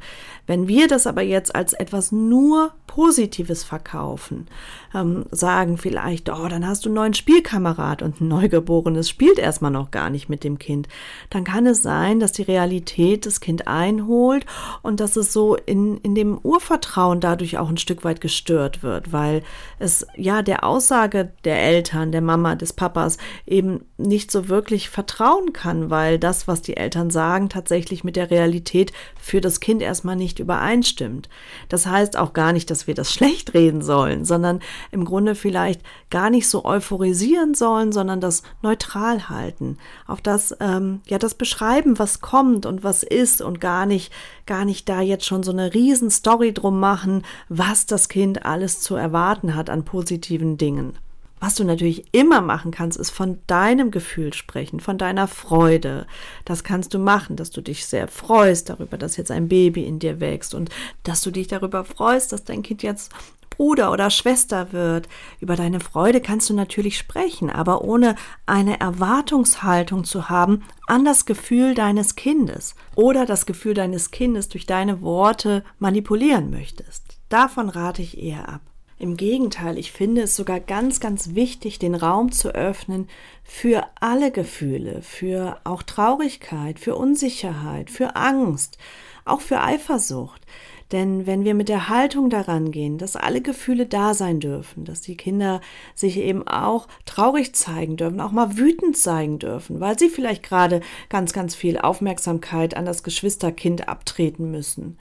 Wenn 0.49 0.67
wir 0.67 0.87
das 0.87 1.05
aber 1.05 1.21
jetzt 1.21 1.55
als 1.55 1.73
etwas 1.73 2.11
nur 2.11 2.71
Positives 2.87 3.63
verkaufen, 3.63 4.47
ähm, 4.95 5.25
sagen 5.29 5.77
vielleicht, 5.77 6.27
oh, 6.27 6.47
dann 6.47 6.65
hast 6.65 6.85
du 6.85 6.89
einen 6.89 6.95
neuen 6.95 7.13
Spielkamerad 7.13 8.01
und 8.01 8.19
ein 8.19 8.29
Neugeborenes 8.29 9.07
spielt 9.07 9.37
erstmal 9.37 9.69
noch 9.69 9.91
gar 9.91 10.09
nicht 10.09 10.27
mit 10.27 10.43
dem 10.43 10.57
Kind, 10.57 10.87
dann 11.29 11.43
kann 11.43 11.67
es 11.67 11.83
sein, 11.83 12.19
dass 12.19 12.31
die 12.31 12.41
Realität 12.41 13.27
das 13.27 13.41
Kind 13.41 13.67
einholt 13.67 14.47
und 14.81 14.99
dass 14.99 15.17
es 15.17 15.31
so 15.33 15.55
in, 15.55 15.97
in 15.97 16.15
dem 16.15 16.39
Urvertrauen 16.39 17.19
dadurch 17.19 17.59
auch 17.59 17.69
ein 17.69 17.77
Stück 17.77 18.03
weit 18.03 18.19
gestört 18.19 18.81
wird, 18.81 19.13
weil 19.13 19.43
es 19.77 20.07
ja 20.15 20.41
der 20.41 20.63
Aussage 20.63 21.31
der 21.43 21.61
Eltern, 21.61 22.11
der 22.11 22.21
Mama, 22.21 22.55
des 22.55 22.73
Papas 22.73 23.19
eben 23.45 23.81
nicht 23.97 24.31
so 24.31 24.49
wirklich 24.49 24.89
vertrauen 24.89 25.53
kann, 25.53 25.91
weil 25.91 26.17
das, 26.17 26.47
was 26.47 26.63
die 26.63 26.75
Eltern 26.75 27.11
sagen, 27.11 27.49
tatsächlich 27.49 28.03
mit 28.03 28.15
der 28.15 28.31
Realität 28.31 28.93
für 29.21 29.41
das 29.41 29.59
Kind 29.59 29.83
erstmal 29.83 30.15
übereinstimmt. 30.39 31.29
Das 31.67 31.85
heißt 31.85 32.17
auch 32.17 32.33
gar 32.33 32.53
nicht, 32.53 32.69
dass 32.69 32.87
wir 32.87 32.95
das 32.95 33.13
schlecht 33.13 33.53
reden 33.53 33.81
sollen, 33.81 34.25
sondern 34.25 34.59
im 34.91 35.05
Grunde 35.05 35.35
vielleicht 35.35 35.81
gar 36.09 36.29
nicht 36.29 36.47
so 36.47 36.65
euphorisieren 36.65 37.53
sollen, 37.53 37.91
sondern 37.91 38.21
das 38.21 38.43
neutral 38.61 39.29
halten. 39.29 39.77
Auf 40.07 40.21
das, 40.21 40.55
ähm, 40.59 41.01
ja, 41.05 41.17
das 41.17 41.35
beschreiben, 41.35 41.99
was 41.99 42.21
kommt 42.21 42.65
und 42.65 42.83
was 42.83 43.03
ist 43.03 43.41
und 43.41 43.61
gar 43.61 43.85
nicht, 43.85 44.11
gar 44.45 44.65
nicht 44.65 44.87
da 44.89 45.01
jetzt 45.01 45.25
schon 45.25 45.43
so 45.43 45.51
eine 45.51 45.73
riesen 45.73 46.09
Story 46.09 46.53
drum 46.53 46.79
machen, 46.79 47.23
was 47.47 47.85
das 47.85 48.09
Kind 48.09 48.45
alles 48.45 48.81
zu 48.81 48.95
erwarten 48.95 49.55
hat 49.55 49.69
an 49.69 49.85
positiven 49.85 50.57
Dingen. 50.57 50.97
Was 51.39 51.55
du 51.55 51.63
natürlich 51.63 52.05
immer 52.13 52.41
machen 52.41 52.71
kannst, 52.71 52.97
ist 52.97 53.11
von 53.11 53.39
deinem 53.47 53.91
Gefühl 53.91 54.33
sprechen, 54.33 54.79
von 54.79 54.97
deiner 54.97 55.27
Freude. 55.27 56.05
Das 56.43 56.63
kannst 56.63 56.93
du 56.93 56.99
machen, 56.99 57.37
dass 57.37 57.49
du 57.49 57.61
dich 57.61 57.85
sehr 57.85 58.07
freust 58.07 58.69
darüber, 58.69 58.97
dass 58.97 59.17
jetzt 59.17 59.31
ein 59.31 59.47
Baby 59.47 59.85
in 59.85 59.99
dir 59.99 60.19
wächst 60.19 60.53
und 60.53 60.69
dass 61.03 61.21
du 61.21 61.31
dich 61.31 61.47
darüber 61.47 61.85
freust, 61.85 62.33
dass 62.33 62.43
dein 62.43 62.61
Kind 62.61 62.83
jetzt 62.83 63.11
Bruder 63.49 63.91
oder 63.91 64.09
Schwester 64.09 64.71
wird. 64.71 65.09
Über 65.41 65.57
deine 65.57 65.81
Freude 65.81 66.21
kannst 66.21 66.49
du 66.49 66.53
natürlich 66.53 66.97
sprechen, 66.97 67.49
aber 67.49 67.83
ohne 67.83 68.15
eine 68.45 68.79
Erwartungshaltung 68.79 70.05
zu 70.05 70.29
haben 70.29 70.63
an 70.87 71.03
das 71.03 71.25
Gefühl 71.25 71.73
deines 71.73 72.15
Kindes 72.15 72.75
oder 72.95 73.25
das 73.25 73.45
Gefühl 73.45 73.73
deines 73.73 74.11
Kindes 74.11 74.47
durch 74.47 74.65
deine 74.65 75.01
Worte 75.01 75.63
manipulieren 75.77 76.51
möchtest. 76.51 77.03
Davon 77.27 77.69
rate 77.69 78.01
ich 78.01 78.17
eher 78.17 78.47
ab. 78.47 78.61
Im 79.01 79.15
Gegenteil, 79.15 79.77
ich 79.77 79.93
finde 79.93 80.23
es 80.23 80.35
sogar 80.35 80.59
ganz, 80.59 80.99
ganz 80.99 81.33
wichtig, 81.33 81.79
den 81.79 81.95
Raum 81.95 82.33
zu 82.33 82.53
öffnen 82.53 83.07
für 83.45 83.87
alle 84.01 84.29
Gefühle, 84.29 85.01
für 85.01 85.57
auch 85.63 85.83
Traurigkeit, 85.83 86.79
für 86.79 86.95
Unsicherheit, 86.95 87.89
für 87.89 88.17
Angst, 88.17 88.77
auch 89.23 89.39
für 89.39 89.61
Eifersucht. 89.61 90.45
Denn 90.91 91.25
wenn 91.25 91.45
wir 91.45 91.53
mit 91.53 91.69
der 91.69 91.87
Haltung 91.87 92.29
daran 92.29 92.71
gehen, 92.71 92.97
dass 92.97 93.15
alle 93.15 93.39
Gefühle 93.39 93.85
da 93.85 94.13
sein 94.13 94.41
dürfen, 94.41 94.83
dass 94.83 94.99
die 94.99 95.15
Kinder 95.15 95.61
sich 95.95 96.17
eben 96.17 96.45
auch 96.45 96.89
traurig 97.05 97.55
zeigen 97.55 97.95
dürfen, 97.95 98.19
auch 98.19 98.31
mal 98.31 98.57
wütend 98.57 98.97
zeigen 98.97 99.39
dürfen, 99.39 99.79
weil 99.79 99.97
sie 99.97 100.09
vielleicht 100.09 100.43
gerade 100.43 100.81
ganz, 101.07 101.31
ganz 101.31 101.55
viel 101.55 101.77
Aufmerksamkeit 101.77 102.75
an 102.75 102.85
das 102.85 103.03
Geschwisterkind 103.03 103.87
abtreten 103.87 104.51
müssen, 104.51 104.97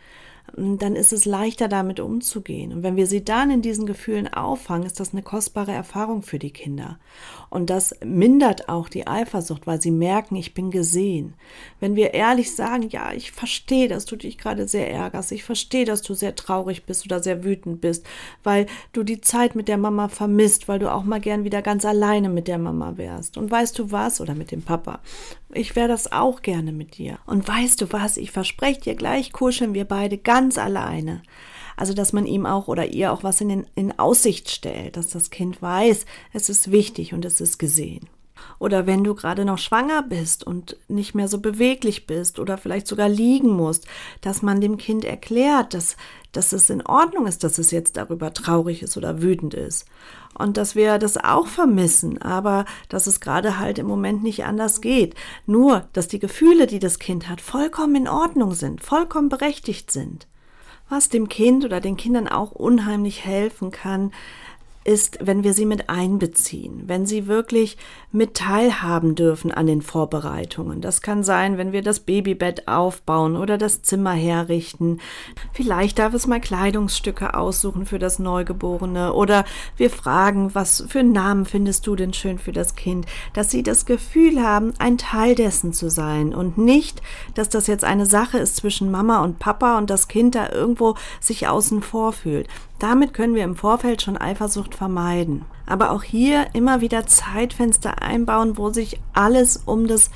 dann 0.78 0.96
ist 0.96 1.12
es 1.12 1.24
leichter 1.24 1.68
damit 1.68 2.00
umzugehen. 2.00 2.72
Und 2.72 2.82
wenn 2.82 2.96
wir 2.96 3.06
sie 3.06 3.24
dann 3.24 3.50
in 3.50 3.62
diesen 3.62 3.86
Gefühlen 3.86 4.28
auffangen, 4.28 4.86
ist 4.86 5.00
das 5.00 5.12
eine 5.12 5.22
kostbare 5.22 5.72
Erfahrung 5.72 6.22
für 6.22 6.38
die 6.38 6.50
Kinder. 6.50 6.98
Und 7.50 7.70
das 7.70 7.94
mindert 8.04 8.68
auch 8.68 8.88
die 8.88 9.06
Eifersucht, 9.06 9.66
weil 9.66 9.80
sie 9.80 9.90
merken, 9.90 10.36
ich 10.36 10.54
bin 10.54 10.70
gesehen. 10.70 11.34
Wenn 11.80 11.96
wir 11.96 12.14
ehrlich 12.14 12.54
sagen, 12.54 12.88
ja, 12.90 13.12
ich 13.12 13.32
verstehe, 13.32 13.88
dass 13.88 14.04
du 14.04 14.16
dich 14.16 14.38
gerade 14.38 14.68
sehr 14.68 14.90
ärgerst, 14.90 15.32
ich 15.32 15.44
verstehe, 15.44 15.84
dass 15.84 16.02
du 16.02 16.14
sehr 16.14 16.34
traurig 16.34 16.84
bist 16.84 17.04
oder 17.06 17.22
sehr 17.22 17.44
wütend 17.44 17.80
bist, 17.80 18.06
weil 18.42 18.66
du 18.92 19.02
die 19.02 19.20
Zeit 19.20 19.54
mit 19.54 19.68
der 19.68 19.78
Mama 19.78 20.08
vermisst, 20.08 20.68
weil 20.68 20.78
du 20.78 20.92
auch 20.92 21.04
mal 21.04 21.20
gern 21.20 21.44
wieder 21.44 21.62
ganz 21.62 21.84
alleine 21.84 22.28
mit 22.28 22.48
der 22.48 22.58
Mama 22.58 22.96
wärst. 22.96 23.38
Und 23.38 23.50
weißt 23.50 23.78
du 23.78 23.90
was? 23.92 24.20
Oder 24.20 24.34
mit 24.34 24.50
dem 24.50 24.62
Papa. 24.62 25.00
Ich 25.52 25.76
wäre 25.76 25.88
das 25.88 26.12
auch 26.12 26.42
gerne 26.42 26.72
mit 26.72 26.98
dir. 26.98 27.18
Und 27.26 27.48
weißt 27.48 27.80
du 27.80 27.92
was? 27.92 28.16
Ich 28.16 28.30
verspreche 28.30 28.80
dir, 28.80 28.94
gleich 28.94 29.32
kuscheln 29.32 29.74
wir 29.74 29.84
beide 29.84 30.18
ganz 30.18 30.58
alleine. 30.58 31.22
Also, 31.78 31.94
dass 31.94 32.12
man 32.12 32.26
ihm 32.26 32.44
auch 32.44 32.66
oder 32.66 32.86
ihr 32.86 33.12
auch 33.12 33.22
was 33.22 33.40
in, 33.40 33.50
den, 33.50 33.66
in 33.76 33.96
Aussicht 34.00 34.50
stellt, 34.50 34.96
dass 34.96 35.10
das 35.10 35.30
Kind 35.30 35.62
weiß, 35.62 36.06
es 36.32 36.48
ist 36.48 36.72
wichtig 36.72 37.14
und 37.14 37.24
es 37.24 37.40
ist 37.40 37.58
gesehen. 37.58 38.08
Oder 38.58 38.88
wenn 38.88 39.04
du 39.04 39.14
gerade 39.14 39.44
noch 39.44 39.58
schwanger 39.58 40.02
bist 40.02 40.44
und 40.44 40.76
nicht 40.88 41.14
mehr 41.14 41.28
so 41.28 41.38
beweglich 41.38 42.08
bist 42.08 42.40
oder 42.40 42.58
vielleicht 42.58 42.88
sogar 42.88 43.08
liegen 43.08 43.50
musst, 43.50 43.86
dass 44.22 44.42
man 44.42 44.60
dem 44.60 44.76
Kind 44.76 45.04
erklärt, 45.04 45.72
dass, 45.72 45.96
dass 46.32 46.52
es 46.52 46.68
in 46.68 46.84
Ordnung 46.84 47.28
ist, 47.28 47.44
dass 47.44 47.58
es 47.58 47.70
jetzt 47.70 47.96
darüber 47.96 48.34
traurig 48.34 48.82
ist 48.82 48.96
oder 48.96 49.22
wütend 49.22 49.54
ist. 49.54 49.86
Und 50.36 50.56
dass 50.56 50.74
wir 50.74 50.98
das 50.98 51.16
auch 51.16 51.46
vermissen, 51.46 52.20
aber 52.20 52.64
dass 52.88 53.06
es 53.06 53.20
gerade 53.20 53.60
halt 53.60 53.78
im 53.78 53.86
Moment 53.86 54.24
nicht 54.24 54.44
anders 54.44 54.80
geht. 54.80 55.14
Nur, 55.46 55.86
dass 55.92 56.08
die 56.08 56.18
Gefühle, 56.18 56.66
die 56.66 56.80
das 56.80 56.98
Kind 56.98 57.28
hat, 57.28 57.40
vollkommen 57.40 57.94
in 57.94 58.08
Ordnung 58.08 58.54
sind, 58.54 58.82
vollkommen 58.82 59.28
berechtigt 59.28 59.92
sind. 59.92 60.26
Was 60.88 61.08
dem 61.08 61.28
Kind 61.28 61.64
oder 61.64 61.80
den 61.80 61.96
Kindern 61.96 62.28
auch 62.28 62.52
unheimlich 62.52 63.24
helfen 63.24 63.70
kann, 63.70 64.12
ist, 64.84 65.18
wenn 65.20 65.44
wir 65.44 65.52
sie 65.52 65.66
mit 65.66 65.90
einbeziehen, 65.90 66.84
wenn 66.86 67.04
sie 67.04 67.26
wirklich 67.26 67.76
mit 68.10 68.34
teilhaben 68.34 69.14
dürfen 69.14 69.52
an 69.52 69.66
den 69.66 69.82
Vorbereitungen. 69.82 70.80
Das 70.80 71.02
kann 71.02 71.22
sein, 71.22 71.58
wenn 71.58 71.72
wir 71.72 71.82
das 71.82 72.00
Babybett 72.00 72.68
aufbauen 72.68 73.36
oder 73.36 73.58
das 73.58 73.82
Zimmer 73.82 74.12
herrichten. 74.12 75.00
Vielleicht 75.52 75.98
darf 75.98 76.14
es 76.14 76.26
mal 76.26 76.40
Kleidungsstücke 76.40 77.34
aussuchen 77.34 77.84
für 77.84 77.98
das 77.98 78.18
Neugeborene 78.18 79.12
oder 79.12 79.44
wir 79.76 79.90
fragen, 79.90 80.54
was 80.54 80.84
für 80.88 81.00
einen 81.00 81.12
Namen 81.12 81.44
findest 81.44 81.86
du 81.86 81.96
denn 81.96 82.14
schön 82.14 82.38
für 82.38 82.52
das 82.52 82.74
Kind, 82.74 83.06
dass 83.34 83.50
sie 83.50 83.62
das 83.62 83.84
Gefühl 83.84 84.42
haben, 84.42 84.72
ein 84.78 84.96
Teil 84.96 85.34
dessen 85.34 85.72
zu 85.72 85.90
sein 85.90 86.34
und 86.34 86.56
nicht, 86.56 87.02
dass 87.34 87.48
das 87.48 87.66
jetzt 87.66 87.84
eine 87.84 88.06
Sache 88.06 88.38
ist 88.38 88.56
zwischen 88.56 88.90
Mama 88.90 89.22
und 89.22 89.38
Papa 89.38 89.76
und 89.76 89.90
das 89.90 90.08
Kind 90.08 90.34
da 90.34 90.50
irgendwo 90.50 90.94
sich 91.20 91.46
außen 91.46 91.82
vor 91.82 92.12
fühlt. 92.12 92.48
Damit 92.78 93.12
können 93.12 93.34
wir 93.34 93.44
im 93.44 93.56
Vorfeld 93.56 94.02
schon 94.02 94.16
Eifersucht 94.16 94.74
vermeiden. 94.74 95.44
Aber 95.66 95.90
auch 95.90 96.02
hier 96.04 96.46
immer 96.52 96.80
wieder 96.80 97.06
Zeitfenster 97.06 98.02
einbauen, 98.02 98.56
wo 98.56 98.70
sich 98.70 99.00
alles 99.12 99.56
um 99.56 99.86
das 99.88 100.10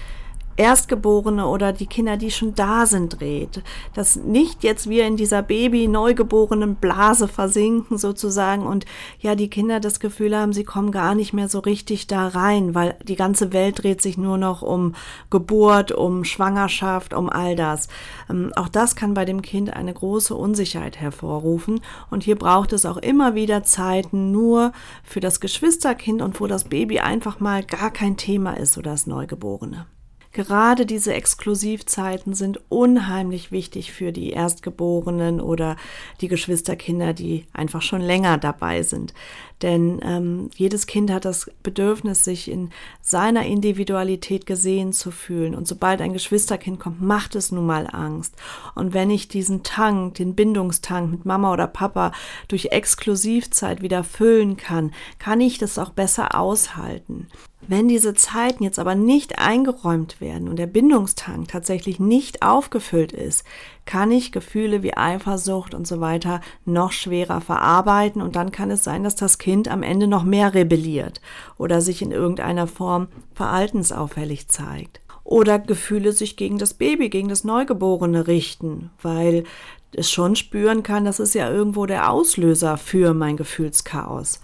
Erstgeborene 0.62 1.49
oder 1.49 1.73
die 1.73 1.87
Kinder, 1.87 2.16
die 2.16 2.31
schon 2.31 2.54
da 2.54 2.87
sind, 2.87 3.19
dreht. 3.19 3.64
Dass 3.95 4.14
nicht 4.14 4.62
jetzt 4.62 4.88
wir 4.88 5.09
in 5.09 5.16
dieser 5.16 5.42
Baby-neugeborenen 5.42 6.76
Blase 6.76 7.26
versinken 7.26 7.99
sozusagen 7.99 8.64
und 8.64 8.85
ja, 9.19 9.35
die 9.35 9.50
Kinder 9.50 9.81
das 9.81 9.99
Gefühl 9.99 10.37
haben, 10.37 10.52
sie 10.52 10.62
kommen 10.62 10.92
gar 10.92 11.16
nicht 11.16 11.33
mehr 11.33 11.49
so 11.49 11.59
richtig 11.59 12.07
da 12.07 12.28
rein, 12.28 12.76
weil 12.76 12.95
die 13.02 13.16
ganze 13.16 13.52
Welt 13.52 13.83
dreht 13.83 14.00
sich 14.00 14.16
nur 14.16 14.38
noch 14.38 14.62
um 14.62 14.95
Geburt, 15.31 15.90
um 15.90 16.23
Schwangerschaft, 16.23 17.12
um 17.12 17.28
all 17.28 17.57
das. 17.57 17.88
Ähm, 18.31 18.52
auch 18.54 18.69
das 18.69 18.95
kann 18.95 19.14
bei 19.14 19.25
dem 19.25 19.42
Kind 19.42 19.75
eine 19.75 19.92
große 19.92 20.33
Unsicherheit 20.33 21.00
hervorrufen 21.00 21.81
und 22.09 22.23
hier 22.23 22.37
braucht 22.37 22.73
es 22.73 22.87
auch 22.87 22.99
immer 22.99 23.35
wieder 23.35 23.64
Zeiten 23.64 24.31
nur 24.31 24.71
für 25.02 25.19
das 25.19 25.40
Geschwisterkind 25.40 26.23
und 26.23 26.38
wo 26.40 26.47
das 26.47 26.62
Baby 26.62 27.00
einfach 27.00 27.40
mal 27.40 27.64
gar 27.64 27.90
kein 27.90 28.16
Thema 28.16 28.57
ist 28.57 28.78
oder 28.78 28.92
das 28.92 29.09
Neugeborene. 29.09 29.87
Gerade 30.33 30.87
diese 30.87 31.12
Exklusivzeiten 31.12 32.33
sind 32.33 32.61
unheimlich 32.71 33.53
wichtig 33.53 33.93
für 33.93 34.12
die 34.12 34.31
Erstgeborenen 34.31 35.43
oder 35.43 35.77
die 36.23 36.29
Geschwisterkinder, 36.29 37.12
die 37.12 37.45
einfach 37.53 37.83
schon 37.83 38.01
länger 38.01 38.39
dabei 38.39 38.83
sind. 38.83 39.12
Denn 39.61 40.01
ähm, 40.03 40.51
jedes 40.57 40.87
Kind 40.87 41.11
hat 41.11 41.27
das 41.27 41.51
Bedürfnis, 41.62 42.25
sich 42.25 42.51
in 42.51 42.71
seiner 43.03 43.45
Individualität 43.45 44.47
gesehen 44.47 44.93
zu 44.93 45.11
fühlen. 45.11 45.55
Und 45.55 45.69
sobald 45.69 46.01
ein 46.01 46.15
Geschwisterkind 46.15 46.81
kommt, 46.81 47.03
macht 47.03 47.37
es 47.37 47.53
nun 47.53 47.67
mal 47.67 47.87
Angst. 47.87 48.35
Und 48.75 48.95
wenn 48.95 49.11
ich 49.11 49.29
diesen 49.29 49.62
Tank, 49.62 50.15
den 50.15 50.35
Bindungstank 50.35 51.11
mit 51.11 51.27
Mama 51.27 51.53
oder 51.53 51.67
Papa 51.67 52.12
durch 52.49 52.67
Exklusivzeit 52.73 53.83
wieder 53.83 54.03
füllen 54.03 54.57
kann, 54.57 54.93
kann 55.19 55.41
ich 55.41 55.59
das 55.59 55.79
auch 55.79 55.91
besser 55.91 56.35
aushalten. 56.35 57.29
Wenn 57.69 57.87
diese 57.87 58.12
Zeiten 58.14 58.64
jetzt 58.64 58.81
aber 58.81 58.97
nicht 58.97 59.38
eingeräumt 59.38 60.21
werden 60.21 60.49
und 60.49 60.59
der 60.59 60.66
Bindungstank 60.66 61.47
tatsächlich 61.47 62.00
nicht 62.00 62.42
aufgefüllt 62.42 63.12
ist, 63.12 63.45
kann 63.87 64.11
ich 64.11 64.33
Gefühle 64.33 64.83
wie 64.83 64.97
Eifersucht 64.97 65.73
und 65.73 65.87
so 65.87 66.00
weiter 66.00 66.40
noch 66.64 66.90
schwerer 66.90 67.40
verarbeiten 67.40 68.21
und 68.21 68.35
dann 68.35 68.50
kann 68.50 68.73
es 68.73 68.83
sein, 68.83 69.04
dass 69.04 69.14
das 69.14 69.38
Kind 69.38 69.69
am 69.69 69.85
Ende 69.85 70.09
noch 70.09 70.25
mehr 70.25 70.54
rebelliert 70.54 71.21
oder 71.57 71.81
sich 71.81 72.02
in 72.02 72.11
irgendeiner 72.11 72.66
Form 72.66 73.07
verhaltensauffällig 73.33 74.49
zeigt. 74.49 75.00
Oder 75.23 75.61
Gefühle 75.61 76.11
sich 76.12 76.37
gegen 76.37 76.59
das 76.59 76.75
Baby, 76.75 77.11
gegen 77.11 77.28
das 77.28 77.45
Neugeborene 77.45 78.26
richten, 78.26 78.90
weil 79.00 79.45
es 79.92 80.11
schon 80.11 80.35
spüren 80.35 80.83
kann, 80.83 81.04
das 81.04 81.21
ist 81.21 81.35
ja 81.35 81.49
irgendwo 81.49 81.87
der 81.87 82.11
Auslöser 82.11 82.76
für 82.76 83.14
mein 83.14 83.37
Gefühlschaos 83.37 84.40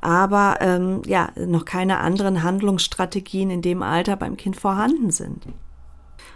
aber 0.00 0.58
ähm, 0.60 1.02
ja, 1.06 1.30
noch 1.36 1.64
keine 1.64 1.98
anderen 1.98 2.42
Handlungsstrategien 2.42 3.50
in 3.50 3.62
dem 3.62 3.82
Alter 3.82 4.16
beim 4.16 4.36
Kind 4.36 4.56
vorhanden 4.56 5.10
sind. 5.10 5.44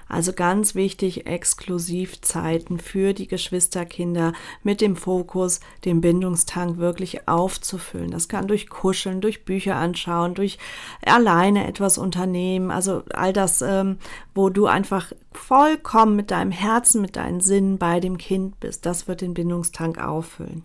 Also 0.08 0.32
ganz 0.32 0.74
wichtig, 0.74 1.26
Exklusivzeiten 1.26 2.78
für 2.78 3.14
die 3.14 3.26
Geschwisterkinder 3.26 4.32
mit 4.62 4.80
dem 4.80 4.96
Fokus, 4.96 5.60
den 5.84 6.00
Bindungstank 6.00 6.78
wirklich 6.78 7.28
aufzufüllen. 7.28 8.10
Das 8.10 8.28
kann 8.28 8.46
durch 8.46 8.68
Kuscheln, 8.68 9.20
durch 9.20 9.44
Bücher 9.44 9.76
anschauen, 9.76 10.34
durch 10.34 10.58
alleine 11.04 11.66
etwas 11.66 11.98
unternehmen. 11.98 12.70
Also 12.70 13.02
all 13.12 13.32
das, 13.32 13.62
ähm, 13.62 13.98
wo 14.34 14.50
du 14.50 14.66
einfach 14.66 15.12
vollkommen 15.32 16.16
mit 16.16 16.30
deinem 16.30 16.50
Herzen, 16.52 17.00
mit 17.00 17.16
deinen 17.16 17.40
Sinnen 17.40 17.78
bei 17.78 18.00
dem 18.00 18.18
Kind 18.18 18.60
bist. 18.60 18.86
Das 18.86 19.08
wird 19.08 19.20
den 19.20 19.34
Bindungstank 19.34 19.98
auffüllen. 19.98 20.64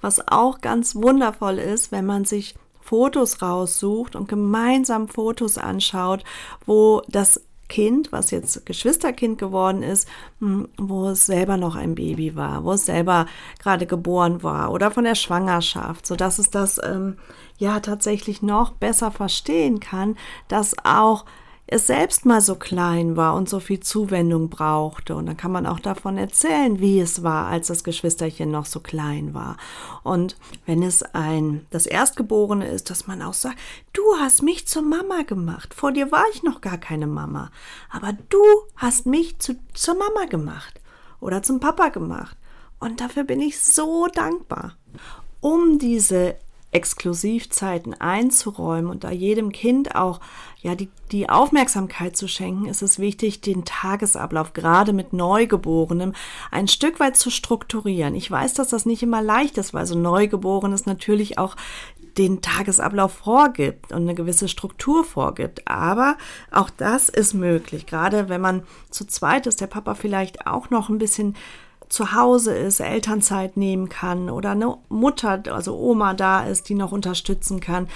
Was 0.00 0.28
auch 0.28 0.60
ganz 0.60 0.94
wundervoll 0.94 1.58
ist, 1.58 1.90
wenn 1.90 2.04
man 2.04 2.24
sich 2.24 2.54
Fotos 2.80 3.40
raussucht 3.40 4.14
und 4.14 4.28
gemeinsam 4.28 5.08
Fotos 5.08 5.56
anschaut, 5.56 6.22
wo 6.66 7.00
das 7.08 7.40
Kind, 7.68 8.12
was 8.12 8.30
jetzt 8.30 8.66
Geschwisterkind 8.66 9.38
geworden 9.38 9.82
ist, 9.82 10.08
hm, 10.40 10.68
wo 10.76 11.08
es 11.08 11.26
selber 11.26 11.56
noch 11.56 11.76
ein 11.76 11.94
Baby 11.94 12.36
war, 12.36 12.64
wo 12.64 12.72
es 12.72 12.86
selber 12.86 13.26
gerade 13.58 13.86
geboren 13.86 14.42
war 14.42 14.70
oder 14.72 14.90
von 14.90 15.04
der 15.04 15.14
Schwangerschaft, 15.14 16.06
so 16.06 16.16
dass 16.16 16.38
es 16.38 16.50
das 16.50 16.80
ähm, 16.82 17.16
ja 17.58 17.80
tatsächlich 17.80 18.42
noch 18.42 18.72
besser 18.72 19.10
verstehen 19.10 19.80
kann, 19.80 20.16
dass 20.48 20.74
auch 20.84 21.24
es 21.66 21.86
selbst 21.86 22.26
mal 22.26 22.42
so 22.42 22.56
klein 22.56 23.16
war 23.16 23.34
und 23.34 23.48
so 23.48 23.58
viel 23.58 23.80
Zuwendung 23.80 24.50
brauchte. 24.50 25.16
Und 25.16 25.26
dann 25.26 25.36
kann 25.36 25.50
man 25.50 25.66
auch 25.66 25.80
davon 25.80 26.18
erzählen, 26.18 26.78
wie 26.78 27.00
es 27.00 27.22
war, 27.22 27.46
als 27.46 27.68
das 27.68 27.84
Geschwisterchen 27.84 28.50
noch 28.50 28.66
so 28.66 28.80
klein 28.80 29.32
war. 29.32 29.56
Und 30.02 30.36
wenn 30.66 30.82
es 30.82 31.02
ein, 31.02 31.66
das 31.70 31.86
Erstgeborene 31.86 32.68
ist, 32.68 32.90
dass 32.90 33.06
man 33.06 33.22
auch 33.22 33.32
sagt, 33.32 33.58
du 33.94 34.02
hast 34.20 34.42
mich 34.42 34.68
zur 34.68 34.82
Mama 34.82 35.22
gemacht. 35.22 35.72
Vor 35.72 35.92
dir 35.92 36.12
war 36.12 36.24
ich 36.34 36.42
noch 36.42 36.60
gar 36.60 36.78
keine 36.78 37.06
Mama. 37.06 37.50
Aber 37.90 38.12
du 38.28 38.42
hast 38.76 39.06
mich 39.06 39.38
zu, 39.38 39.56
zur 39.72 39.94
Mama 39.94 40.26
gemacht 40.28 40.80
oder 41.20 41.42
zum 41.42 41.60
Papa 41.60 41.88
gemacht. 41.88 42.36
Und 42.78 43.00
dafür 43.00 43.24
bin 43.24 43.40
ich 43.40 43.58
so 43.60 44.06
dankbar. 44.08 44.76
Um 45.40 45.78
diese 45.78 46.36
Exklusivzeiten 46.74 47.94
einzuräumen 47.94 48.90
und 48.90 49.04
da 49.04 49.10
jedem 49.10 49.52
Kind 49.52 49.94
auch 49.94 50.20
ja 50.60 50.74
die, 50.74 50.90
die 51.12 51.28
Aufmerksamkeit 51.28 52.16
zu 52.16 52.26
schenken, 52.26 52.66
ist 52.66 52.82
es 52.82 52.98
wichtig, 52.98 53.40
den 53.40 53.64
Tagesablauf 53.64 54.52
gerade 54.54 54.92
mit 54.92 55.12
Neugeborenem 55.12 56.14
ein 56.50 56.66
Stück 56.66 56.98
weit 57.00 57.16
zu 57.16 57.30
strukturieren. 57.30 58.14
Ich 58.14 58.30
weiß, 58.30 58.54
dass 58.54 58.68
das 58.68 58.86
nicht 58.86 59.02
immer 59.02 59.22
leicht 59.22 59.56
ist, 59.56 59.72
weil 59.72 59.86
so 59.86 59.96
Neugeborenes 59.96 60.84
natürlich 60.84 61.38
auch 61.38 61.56
den 62.18 62.42
Tagesablauf 62.42 63.12
vorgibt 63.12 63.92
und 63.92 64.02
eine 64.02 64.14
gewisse 64.14 64.48
Struktur 64.48 65.04
vorgibt. 65.04 65.66
Aber 65.66 66.16
auch 66.50 66.70
das 66.70 67.08
ist 67.08 67.34
möglich, 67.34 67.86
gerade 67.86 68.28
wenn 68.28 68.40
man 68.40 68.62
zu 68.90 69.04
zweit 69.04 69.46
ist, 69.46 69.60
der 69.60 69.66
Papa 69.66 69.94
vielleicht 69.94 70.46
auch 70.46 70.70
noch 70.70 70.88
ein 70.88 70.98
bisschen 70.98 71.36
zu 71.94 72.12
Hause 72.12 72.52
ist, 72.52 72.80
Elternzeit 72.80 73.56
nehmen 73.56 73.88
kann 73.88 74.28
oder 74.28 74.50
eine 74.50 74.78
Mutter, 74.88 75.40
also 75.50 75.78
Oma 75.78 76.12
da 76.12 76.44
ist, 76.44 76.68
die 76.68 76.74
noch 76.74 76.90
unterstützen 76.90 77.60
kann. 77.60 77.88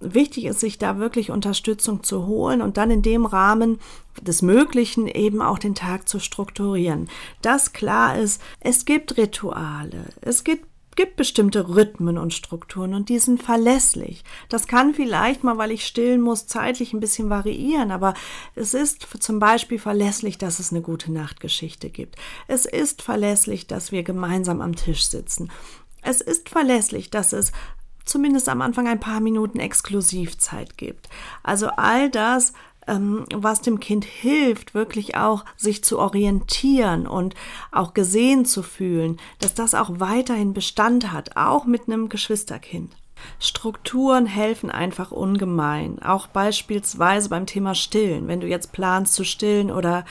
Wichtig 0.00 0.44
ist, 0.44 0.60
sich 0.60 0.76
da 0.76 0.98
wirklich 0.98 1.30
Unterstützung 1.30 2.02
zu 2.02 2.26
holen 2.26 2.60
und 2.60 2.76
dann 2.76 2.90
in 2.90 3.00
dem 3.00 3.24
Rahmen 3.24 3.80
des 4.20 4.42
Möglichen 4.42 5.06
eben 5.06 5.40
auch 5.40 5.58
den 5.58 5.74
Tag 5.74 6.10
zu 6.10 6.20
strukturieren. 6.20 7.08
Das 7.40 7.72
klar 7.72 8.18
ist, 8.18 8.42
es 8.60 8.84
gibt 8.84 9.16
Rituale, 9.16 10.04
es 10.20 10.44
gibt 10.44 10.66
gibt 10.98 11.14
bestimmte 11.14 11.68
Rhythmen 11.68 12.18
und 12.18 12.34
Strukturen 12.34 12.92
und 12.92 13.08
die 13.08 13.20
sind 13.20 13.40
verlässlich. 13.40 14.24
Das 14.48 14.66
kann 14.66 14.94
vielleicht 14.94 15.44
mal, 15.44 15.56
weil 15.56 15.70
ich 15.70 15.86
stillen 15.86 16.20
muss, 16.20 16.48
zeitlich 16.48 16.92
ein 16.92 16.98
bisschen 16.98 17.30
variieren, 17.30 17.92
aber 17.92 18.14
es 18.56 18.74
ist 18.74 19.06
zum 19.20 19.38
Beispiel 19.38 19.78
verlässlich, 19.78 20.38
dass 20.38 20.58
es 20.58 20.72
eine 20.72 20.82
gute 20.82 21.12
Nachtgeschichte 21.12 21.88
gibt. 21.88 22.16
Es 22.48 22.66
ist 22.66 23.00
verlässlich, 23.00 23.68
dass 23.68 23.92
wir 23.92 24.02
gemeinsam 24.02 24.60
am 24.60 24.74
Tisch 24.74 25.06
sitzen. 25.06 25.52
Es 26.02 26.20
ist 26.20 26.48
verlässlich, 26.48 27.10
dass 27.10 27.32
es 27.32 27.52
zumindest 28.04 28.48
am 28.48 28.60
Anfang 28.60 28.88
ein 28.88 28.98
paar 28.98 29.20
Minuten 29.20 29.60
Exklusivzeit 29.60 30.76
gibt. 30.76 31.08
Also 31.44 31.68
all 31.76 32.10
das 32.10 32.54
was 32.88 33.60
dem 33.60 33.80
Kind 33.80 34.04
hilft, 34.04 34.74
wirklich 34.74 35.16
auch 35.16 35.44
sich 35.56 35.84
zu 35.84 35.98
orientieren 35.98 37.06
und 37.06 37.34
auch 37.70 37.94
gesehen 37.94 38.44
zu 38.44 38.62
fühlen, 38.62 39.18
dass 39.40 39.54
das 39.54 39.74
auch 39.74 39.90
weiterhin 39.94 40.54
Bestand 40.54 41.12
hat, 41.12 41.36
auch 41.36 41.64
mit 41.64 41.82
einem 41.86 42.08
Geschwisterkind. 42.08 42.94
Strukturen 43.40 44.26
helfen 44.26 44.70
einfach 44.70 45.10
ungemein. 45.10 46.00
Auch 46.02 46.26
beispielsweise 46.28 47.28
beim 47.28 47.46
Thema 47.46 47.74
Stillen. 47.74 48.28
Wenn 48.28 48.40
du 48.40 48.46
jetzt 48.46 48.72
planst 48.72 49.14
zu 49.14 49.24
stillen 49.24 49.70
oder 49.70 50.04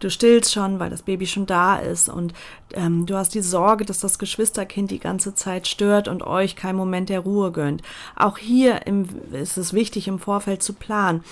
du 0.00 0.10
stillst 0.10 0.52
schon, 0.52 0.78
weil 0.78 0.90
das 0.90 1.02
Baby 1.02 1.26
schon 1.26 1.46
da 1.46 1.76
ist 1.76 2.08
und 2.08 2.32
ähm, 2.74 3.06
du 3.06 3.16
hast 3.16 3.34
die 3.34 3.42
Sorge, 3.42 3.84
dass 3.84 4.00
das 4.00 4.18
Geschwisterkind 4.18 4.90
die 4.90 4.98
ganze 4.98 5.34
Zeit 5.34 5.68
stört 5.68 6.08
und 6.08 6.22
euch 6.22 6.56
keinen 6.56 6.76
Moment 6.76 7.08
der 7.08 7.20
Ruhe 7.20 7.52
gönnt. 7.52 7.82
Auch 8.16 8.38
hier 8.38 8.86
im, 8.86 9.06
ist 9.32 9.58
es 9.58 9.72
wichtig, 9.72 10.08
im 10.08 10.18
Vorfeld 10.18 10.62
zu 10.62 10.72
planen. 10.72 11.22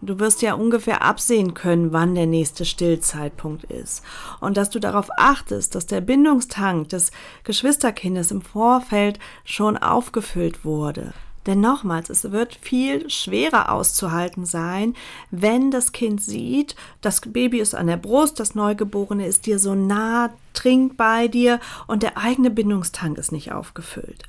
Du 0.00 0.20
wirst 0.20 0.42
ja 0.42 0.54
ungefähr 0.54 1.02
absehen 1.02 1.54
können, 1.54 1.92
wann 1.92 2.14
der 2.14 2.26
nächste 2.26 2.64
Stillzeitpunkt 2.64 3.64
ist. 3.64 4.04
Und 4.40 4.56
dass 4.56 4.70
du 4.70 4.78
darauf 4.78 5.08
achtest, 5.16 5.74
dass 5.74 5.86
der 5.86 6.00
Bindungstank 6.00 6.88
des 6.88 7.10
Geschwisterkindes 7.42 8.30
im 8.30 8.40
Vorfeld 8.40 9.18
schon 9.44 9.76
aufgefüllt 9.76 10.64
wurde. 10.64 11.12
Denn 11.46 11.60
nochmals, 11.60 12.10
es 12.10 12.30
wird 12.30 12.58
viel 12.60 13.08
schwerer 13.10 13.72
auszuhalten 13.72 14.44
sein, 14.44 14.94
wenn 15.30 15.70
das 15.70 15.92
Kind 15.92 16.22
sieht, 16.22 16.76
das 17.00 17.20
Baby 17.22 17.58
ist 17.58 17.74
an 17.74 17.86
der 17.86 17.96
Brust, 17.96 18.38
das 18.38 18.54
Neugeborene 18.54 19.26
ist 19.26 19.46
dir 19.46 19.58
so 19.58 19.74
nah, 19.74 20.30
trinkt 20.52 20.96
bei 20.96 21.26
dir 21.26 21.58
und 21.86 22.02
der 22.02 22.18
eigene 22.18 22.50
Bindungstank 22.50 23.18
ist 23.18 23.32
nicht 23.32 23.50
aufgefüllt. 23.50 24.24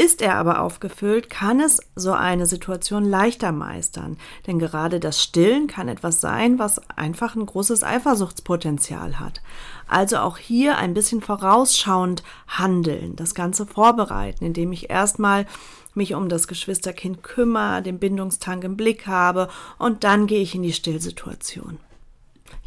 Ist 0.00 0.22
er 0.22 0.36
aber 0.36 0.62
aufgefüllt, 0.62 1.28
kann 1.28 1.60
es 1.60 1.78
so 1.94 2.12
eine 2.12 2.46
Situation 2.46 3.04
leichter 3.04 3.52
meistern. 3.52 4.16
Denn 4.46 4.58
gerade 4.58 4.98
das 4.98 5.22
Stillen 5.22 5.66
kann 5.66 5.88
etwas 5.88 6.22
sein, 6.22 6.58
was 6.58 6.80
einfach 6.88 7.36
ein 7.36 7.44
großes 7.44 7.84
Eifersuchtspotenzial 7.84 9.20
hat. 9.20 9.42
Also 9.86 10.16
auch 10.16 10.38
hier 10.38 10.78
ein 10.78 10.94
bisschen 10.94 11.20
vorausschauend 11.20 12.22
handeln, 12.48 13.14
das 13.14 13.34
Ganze 13.34 13.66
vorbereiten, 13.66 14.42
indem 14.46 14.72
ich 14.72 14.88
erstmal 14.88 15.44
mich 15.92 16.14
um 16.14 16.30
das 16.30 16.48
Geschwisterkind 16.48 17.22
kümmere, 17.22 17.82
den 17.82 17.98
Bindungstank 17.98 18.64
im 18.64 18.78
Blick 18.78 19.06
habe 19.06 19.50
und 19.76 20.02
dann 20.02 20.26
gehe 20.26 20.40
ich 20.40 20.54
in 20.54 20.62
die 20.62 20.72
Stillsituation. 20.72 21.78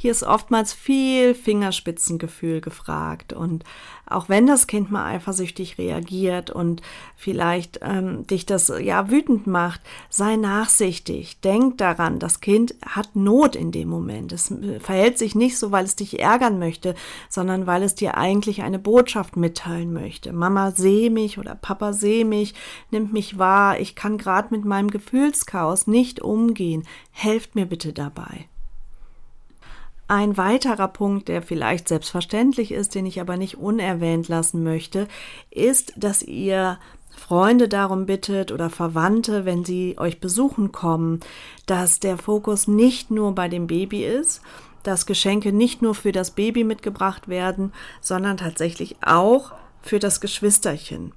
Hier 0.03 0.11
ist 0.11 0.23
oftmals 0.23 0.73
viel 0.73 1.33
Fingerspitzengefühl 1.33 2.59
gefragt. 2.59 3.31
Und 3.31 3.63
auch 4.05 4.27
wenn 4.27 4.45
das 4.45 4.67
Kind 4.67 4.91
mal 4.91 5.05
eifersüchtig 5.05 5.77
reagiert 5.77 6.49
und 6.49 6.81
vielleicht 7.15 7.79
ähm, 7.81 8.27
dich 8.27 8.45
das 8.45 8.67
ja 8.81 9.09
wütend 9.09 9.47
macht, 9.47 9.79
sei 10.09 10.35
nachsichtig. 10.35 11.39
Denk 11.39 11.77
daran, 11.77 12.19
das 12.19 12.41
Kind 12.41 12.75
hat 12.85 13.15
Not 13.15 13.55
in 13.55 13.71
dem 13.71 13.87
Moment. 13.87 14.33
Es 14.33 14.51
äh, 14.51 14.81
verhält 14.81 15.17
sich 15.17 15.35
nicht 15.35 15.57
so, 15.57 15.71
weil 15.71 15.85
es 15.85 15.95
dich 15.95 16.19
ärgern 16.19 16.59
möchte, 16.59 16.95
sondern 17.29 17.65
weil 17.65 17.81
es 17.81 17.95
dir 17.95 18.17
eigentlich 18.17 18.61
eine 18.61 18.79
Botschaft 18.79 19.37
mitteilen 19.37 19.93
möchte. 19.93 20.33
Mama, 20.33 20.71
seh 20.71 21.09
mich 21.09 21.37
oder 21.37 21.55
Papa, 21.55 21.93
seh 21.93 22.25
mich, 22.25 22.55
nimmt 22.91 23.13
mich 23.13 23.37
wahr. 23.37 23.79
Ich 23.79 23.95
kann 23.95 24.17
gerade 24.17 24.49
mit 24.51 24.65
meinem 24.65 24.89
Gefühlschaos 24.89 25.87
nicht 25.87 26.21
umgehen. 26.21 26.83
Helft 27.11 27.55
mir 27.55 27.67
bitte 27.67 27.93
dabei. 27.93 28.49
Ein 30.07 30.37
weiterer 30.37 30.89
Punkt, 30.89 31.29
der 31.29 31.41
vielleicht 31.41 31.87
selbstverständlich 31.87 32.71
ist, 32.71 32.93
den 32.93 33.05
ich 33.05 33.21
aber 33.21 33.37
nicht 33.37 33.57
unerwähnt 33.57 34.27
lassen 34.27 34.63
möchte, 34.63 35.07
ist, 35.49 35.93
dass 35.95 36.21
ihr 36.21 36.77
Freunde 37.15 37.69
darum 37.69 38.05
bittet 38.05 38.51
oder 38.51 38.69
Verwandte, 38.69 39.45
wenn 39.45 39.63
sie 39.63 39.95
euch 39.97 40.19
besuchen 40.19 40.71
kommen, 40.71 41.21
dass 41.65 41.99
der 41.99 42.17
Fokus 42.17 42.67
nicht 42.67 43.11
nur 43.11 43.33
bei 43.33 43.47
dem 43.47 43.67
Baby 43.67 44.03
ist, 44.03 44.41
dass 44.83 45.05
Geschenke 45.05 45.53
nicht 45.53 45.81
nur 45.81 45.95
für 45.95 46.11
das 46.11 46.31
Baby 46.31 46.63
mitgebracht 46.65 47.27
werden, 47.29 47.71
sondern 48.01 48.37
tatsächlich 48.37 48.97
auch 49.01 49.53
für 49.81 49.99
das 49.99 50.19
Geschwisterchen. 50.19 51.13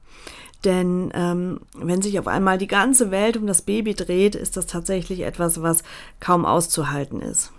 Denn 0.65 1.11
ähm, 1.15 1.61
wenn 1.77 2.03
sich 2.03 2.19
auf 2.19 2.29
einmal 2.29 2.59
die 2.59 2.67
ganze 2.67 3.11
Welt 3.11 3.37
um 3.37 3.47
das 3.47 3.63
Baby 3.63 3.95
dreht, 3.95 4.35
ist 4.35 4.57
das 4.57 4.67
tatsächlich 4.67 5.21
etwas, 5.21 5.63
was 5.63 5.83
kaum 6.21 6.45
auszuhalten 6.45 7.21
ist. 7.21 7.53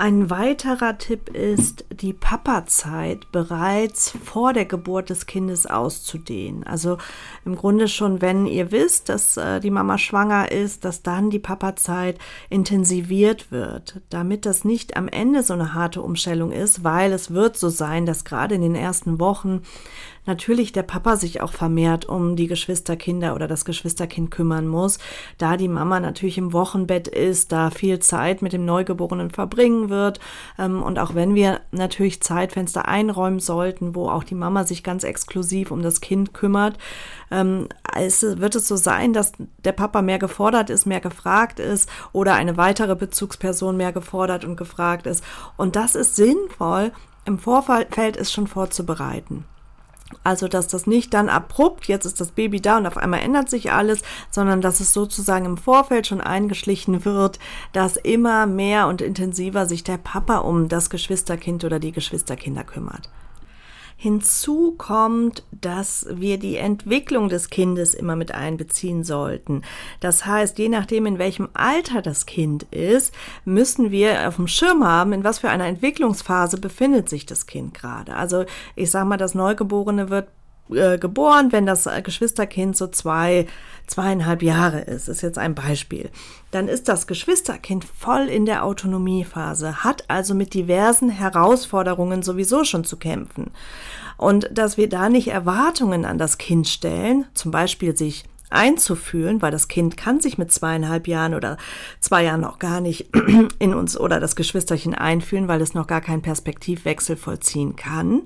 Ein 0.00 0.30
weiterer 0.30 0.96
Tipp 0.96 1.28
ist, 1.30 1.84
die 1.90 2.12
Papazeit 2.12 3.32
bereits 3.32 4.16
vor 4.22 4.52
der 4.52 4.64
Geburt 4.64 5.10
des 5.10 5.26
Kindes 5.26 5.66
auszudehnen. 5.66 6.62
Also 6.62 6.98
im 7.44 7.56
Grunde 7.56 7.88
schon, 7.88 8.22
wenn 8.22 8.46
ihr 8.46 8.70
wisst, 8.70 9.08
dass 9.08 9.36
äh, 9.36 9.58
die 9.58 9.72
Mama 9.72 9.98
schwanger 9.98 10.52
ist, 10.52 10.84
dass 10.84 11.02
dann 11.02 11.30
die 11.30 11.40
Papazeit 11.40 12.16
intensiviert 12.48 13.50
wird, 13.50 14.00
damit 14.08 14.46
das 14.46 14.64
nicht 14.64 14.96
am 14.96 15.08
Ende 15.08 15.42
so 15.42 15.54
eine 15.54 15.74
harte 15.74 16.00
Umstellung 16.00 16.52
ist, 16.52 16.84
weil 16.84 17.12
es 17.12 17.32
wird 17.32 17.56
so 17.56 17.68
sein, 17.68 18.06
dass 18.06 18.24
gerade 18.24 18.54
in 18.54 18.62
den 18.62 18.76
ersten 18.76 19.18
Wochen 19.18 19.62
natürlich 20.28 20.70
der 20.70 20.84
Papa 20.84 21.16
sich 21.16 21.40
auch 21.40 21.52
vermehrt 21.52 22.04
um 22.04 22.36
die 22.36 22.46
Geschwisterkinder 22.46 23.34
oder 23.34 23.48
das 23.48 23.64
Geschwisterkind 23.64 24.30
kümmern 24.30 24.68
muss, 24.68 24.98
da 25.38 25.56
die 25.56 25.66
Mama 25.66 25.98
natürlich 25.98 26.38
im 26.38 26.52
Wochenbett 26.52 27.08
ist, 27.08 27.50
da 27.50 27.70
viel 27.70 27.98
Zeit 27.98 28.42
mit 28.42 28.52
dem 28.52 28.64
Neugeborenen 28.64 29.30
verbringen 29.30 29.87
wird. 29.88 30.20
Ähm, 30.58 30.82
und 30.82 30.98
auch 30.98 31.14
wenn 31.14 31.34
wir 31.34 31.60
natürlich 31.70 32.22
Zeitfenster 32.22 32.88
einräumen 32.88 33.40
sollten, 33.40 33.94
wo 33.94 34.08
auch 34.08 34.24
die 34.24 34.34
Mama 34.34 34.64
sich 34.64 34.82
ganz 34.82 35.04
exklusiv 35.04 35.70
um 35.70 35.82
das 35.82 36.00
Kind 36.00 36.34
kümmert, 36.34 36.78
ähm, 37.30 37.68
wird 37.94 38.54
es 38.54 38.68
so 38.68 38.76
sein, 38.76 39.12
dass 39.12 39.32
der 39.64 39.72
Papa 39.72 40.02
mehr 40.02 40.18
gefordert 40.18 40.70
ist, 40.70 40.86
mehr 40.86 41.00
gefragt 41.00 41.58
ist 41.60 41.88
oder 42.12 42.34
eine 42.34 42.56
weitere 42.56 42.94
Bezugsperson 42.94 43.76
mehr 43.76 43.92
gefordert 43.92 44.44
und 44.44 44.56
gefragt 44.56 45.06
ist. 45.06 45.24
Und 45.56 45.76
das 45.76 45.94
ist 45.94 46.16
sinnvoll, 46.16 46.92
im 47.24 47.38
Vorfeld 47.38 48.16
es 48.16 48.32
schon 48.32 48.46
vorzubereiten. 48.46 49.44
Also, 50.24 50.48
dass 50.48 50.68
das 50.68 50.86
nicht 50.86 51.12
dann 51.12 51.28
abrupt, 51.28 51.86
jetzt 51.86 52.06
ist 52.06 52.20
das 52.20 52.32
Baby 52.32 52.60
da 52.60 52.78
und 52.78 52.86
auf 52.86 52.96
einmal 52.96 53.20
ändert 53.20 53.50
sich 53.50 53.72
alles, 53.72 54.02
sondern 54.30 54.60
dass 54.60 54.80
es 54.80 54.92
sozusagen 54.92 55.44
im 55.44 55.56
Vorfeld 55.58 56.06
schon 56.06 56.20
eingeschlichen 56.20 57.04
wird, 57.04 57.38
dass 57.72 57.96
immer 57.96 58.46
mehr 58.46 58.86
und 58.88 59.02
intensiver 59.02 59.66
sich 59.66 59.84
der 59.84 59.98
Papa 59.98 60.38
um 60.38 60.68
das 60.68 60.88
Geschwisterkind 60.88 61.64
oder 61.64 61.78
die 61.78 61.92
Geschwisterkinder 61.92 62.64
kümmert. 62.64 63.10
Hinzu 64.00 64.76
kommt, 64.78 65.42
dass 65.50 66.06
wir 66.08 66.38
die 66.38 66.54
Entwicklung 66.54 67.28
des 67.28 67.50
Kindes 67.50 67.94
immer 67.94 68.14
mit 68.14 68.32
einbeziehen 68.32 69.02
sollten. 69.02 69.62
Das 69.98 70.24
heißt, 70.24 70.56
je 70.60 70.68
nachdem, 70.68 71.04
in 71.06 71.18
welchem 71.18 71.48
Alter 71.52 72.00
das 72.00 72.24
Kind 72.24 72.62
ist, 72.70 73.12
müssen 73.44 73.90
wir 73.90 74.28
auf 74.28 74.36
dem 74.36 74.46
Schirm 74.46 74.84
haben, 74.86 75.12
in 75.12 75.24
was 75.24 75.40
für 75.40 75.50
einer 75.50 75.66
Entwicklungsphase 75.66 76.60
befindet 76.60 77.08
sich 77.08 77.26
das 77.26 77.46
Kind 77.46 77.74
gerade. 77.74 78.14
Also 78.14 78.44
ich 78.76 78.92
sage 78.92 79.06
mal, 79.06 79.16
das 79.16 79.34
Neugeborene 79.34 80.10
wird 80.10 80.28
äh, 80.70 80.98
geboren, 80.98 81.52
wenn 81.52 81.66
das 81.66 81.88
Geschwisterkind 82.02 82.76
so 82.76 82.86
zwei, 82.88 83.46
zweieinhalb 83.86 84.42
Jahre 84.42 84.80
ist, 84.80 85.08
ist 85.08 85.22
jetzt 85.22 85.38
ein 85.38 85.54
Beispiel. 85.54 86.10
Dann 86.50 86.68
ist 86.68 86.88
das 86.88 87.06
Geschwisterkind 87.06 87.84
voll 87.84 88.28
in 88.28 88.46
der 88.46 88.64
Autonomiephase, 88.64 89.84
hat 89.84 90.04
also 90.08 90.34
mit 90.34 90.54
diversen 90.54 91.10
Herausforderungen 91.10 92.22
sowieso 92.22 92.64
schon 92.64 92.84
zu 92.84 92.96
kämpfen. 92.96 93.50
Und 94.16 94.48
dass 94.52 94.76
wir 94.76 94.88
da 94.88 95.08
nicht 95.08 95.28
Erwartungen 95.28 96.04
an 96.04 96.18
das 96.18 96.38
Kind 96.38 96.68
stellen, 96.68 97.26
zum 97.34 97.50
Beispiel 97.50 97.96
sich 97.96 98.24
einzufühlen, 98.50 99.42
weil 99.42 99.50
das 99.50 99.68
Kind 99.68 99.96
kann 99.96 100.20
sich 100.20 100.38
mit 100.38 100.52
zweieinhalb 100.52 101.06
Jahren 101.06 101.34
oder 101.34 101.56
zwei 102.00 102.24
Jahren 102.24 102.40
noch 102.40 102.58
gar 102.58 102.80
nicht 102.80 103.08
in 103.58 103.74
uns 103.74 103.98
oder 103.98 104.20
das 104.20 104.36
Geschwisterchen 104.36 104.94
einfühlen, 104.94 105.48
weil 105.48 105.60
es 105.60 105.74
noch 105.74 105.86
gar 105.86 106.00
keinen 106.00 106.22
Perspektivwechsel 106.22 107.16
vollziehen 107.16 107.76
kann. 107.76 108.22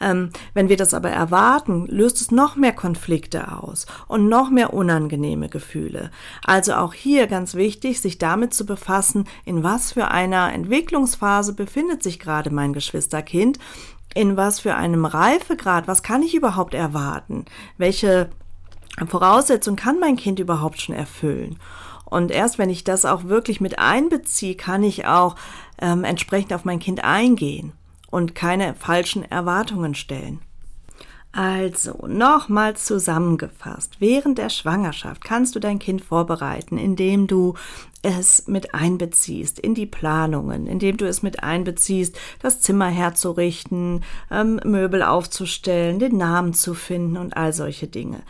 Ähm, 0.00 0.30
wenn 0.54 0.68
wir 0.68 0.76
das 0.76 0.94
aber 0.94 1.10
erwarten, 1.10 1.86
löst 1.86 2.20
es 2.20 2.30
noch 2.30 2.56
mehr 2.56 2.72
Konflikte 2.72 3.52
aus 3.52 3.86
und 4.08 4.28
noch 4.28 4.50
mehr 4.50 4.74
unangenehme 4.74 5.48
Gefühle. 5.48 6.10
Also 6.44 6.74
auch 6.74 6.94
hier 6.94 7.26
ganz 7.26 7.54
wichtig, 7.54 8.00
sich 8.00 8.18
damit 8.18 8.54
zu 8.54 8.66
befassen, 8.66 9.24
in 9.44 9.62
was 9.62 9.92
für 9.92 10.08
einer 10.08 10.52
Entwicklungsphase 10.52 11.54
befindet 11.54 12.02
sich 12.02 12.18
gerade 12.18 12.50
mein 12.50 12.72
Geschwisterkind 12.72 13.58
in 14.14 14.36
was 14.36 14.60
für 14.60 14.74
einem 14.74 15.04
Reifegrad, 15.04 15.88
was 15.88 16.02
kann 16.02 16.22
ich 16.22 16.34
überhaupt 16.34 16.74
erwarten? 16.74 17.46
Welche 17.78 18.28
Voraussetzung 19.06 19.76
kann 19.76 19.98
mein 19.98 20.16
Kind 20.16 20.38
überhaupt 20.38 20.80
schon 20.80 20.94
erfüllen? 20.94 21.58
Und 22.04 22.30
erst 22.30 22.58
wenn 22.58 22.68
ich 22.68 22.84
das 22.84 23.04
auch 23.04 23.24
wirklich 23.24 23.60
mit 23.60 23.78
einbeziehe, 23.78 24.54
kann 24.54 24.82
ich 24.82 25.06
auch 25.06 25.34
ähm, 25.80 26.04
entsprechend 26.04 26.52
auf 26.52 26.64
mein 26.64 26.78
Kind 26.78 27.02
eingehen 27.04 27.72
und 28.10 28.34
keine 28.34 28.74
falschen 28.74 29.24
Erwartungen 29.24 29.94
stellen. 29.94 30.40
Also, 31.34 32.06
nochmals 32.06 32.84
zusammengefasst. 32.84 33.96
Während 34.00 34.36
der 34.36 34.50
Schwangerschaft 34.50 35.24
kannst 35.24 35.54
du 35.54 35.60
dein 35.60 35.78
Kind 35.78 36.04
vorbereiten, 36.04 36.76
indem 36.76 37.26
du 37.26 37.54
es 38.02 38.46
mit 38.48 38.74
einbeziehst 38.74 39.58
in 39.58 39.74
die 39.74 39.86
Planungen, 39.86 40.66
indem 40.66 40.98
du 40.98 41.08
es 41.08 41.22
mit 41.22 41.42
einbeziehst, 41.42 42.18
das 42.40 42.60
Zimmer 42.60 42.88
herzurichten, 42.88 44.04
ähm, 44.30 44.60
Möbel 44.64 45.02
aufzustellen, 45.02 45.98
den 45.98 46.18
Namen 46.18 46.52
zu 46.52 46.74
finden 46.74 47.16
und 47.16 47.34
all 47.34 47.54
solche 47.54 47.86
Dinge. 47.86 48.22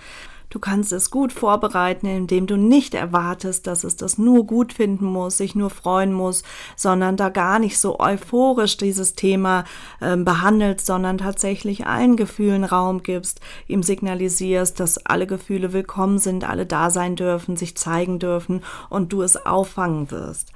Du 0.53 0.59
kannst 0.59 0.93
es 0.93 1.11
gut 1.11 1.33
vorbereiten, 1.33 2.07
indem 2.07 2.47
du 2.47 2.59
nicht 2.59 2.93
erwartest, 2.93 3.67
dass 3.67 3.85
es 3.85 3.97
das 3.97 4.19
nur 4.19 4.45
gut 4.45 4.75
finden 4.75 5.07
muss, 5.07 5.39
sich 5.39 5.55
nur 5.55 5.71
freuen 5.71 6.13
muss, 6.13 6.43
sondern 6.77 7.17
da 7.17 7.31
gar 7.31 7.59
nicht 7.59 7.79
so 7.79 7.99
euphorisch 7.99 8.77
dieses 8.77 9.15
Thema 9.15 9.65
äh, 10.01 10.15
behandelst, 10.15 10.85
sondern 10.85 11.17
tatsächlich 11.17 11.87
allen 11.87 12.19
Gefühlen 12.19 12.65
Raum 12.65 13.03
gibst, 13.03 13.41
ihm 13.67 13.83
signalisierst, 13.83 14.79
dass 14.79 14.99
alle 15.07 15.27
Gefühle 15.27 15.73
willkommen 15.73 16.19
sind, 16.19 16.47
alle 16.47 16.67
da 16.67 16.91
sein 16.91 17.17
dürfen, 17.17 17.57
sich 17.57 17.75
zeigen 17.75 18.19
dürfen 18.19 18.63
und 18.91 19.15
du 19.15 19.23
es 19.23 19.47
auffangen 19.47 20.11
wirst. 20.11 20.53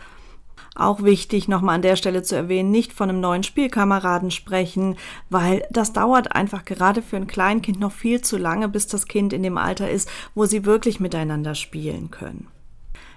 Auch 0.78 1.02
wichtig, 1.02 1.48
nochmal 1.48 1.76
an 1.76 1.82
der 1.82 1.96
Stelle 1.96 2.22
zu 2.22 2.36
erwähnen, 2.36 2.70
nicht 2.70 2.92
von 2.92 3.08
einem 3.08 3.20
neuen 3.20 3.42
Spielkameraden 3.42 4.30
sprechen, 4.30 4.96
weil 5.30 5.66
das 5.70 5.94
dauert 5.94 6.36
einfach 6.36 6.66
gerade 6.66 7.00
für 7.00 7.16
ein 7.16 7.26
Kleinkind 7.26 7.80
noch 7.80 7.92
viel 7.92 8.20
zu 8.20 8.36
lange, 8.36 8.68
bis 8.68 8.86
das 8.86 9.06
Kind 9.06 9.32
in 9.32 9.42
dem 9.42 9.56
Alter 9.56 9.88
ist, 9.88 10.08
wo 10.34 10.44
sie 10.44 10.66
wirklich 10.66 11.00
miteinander 11.00 11.54
spielen 11.54 12.10
können 12.10 12.48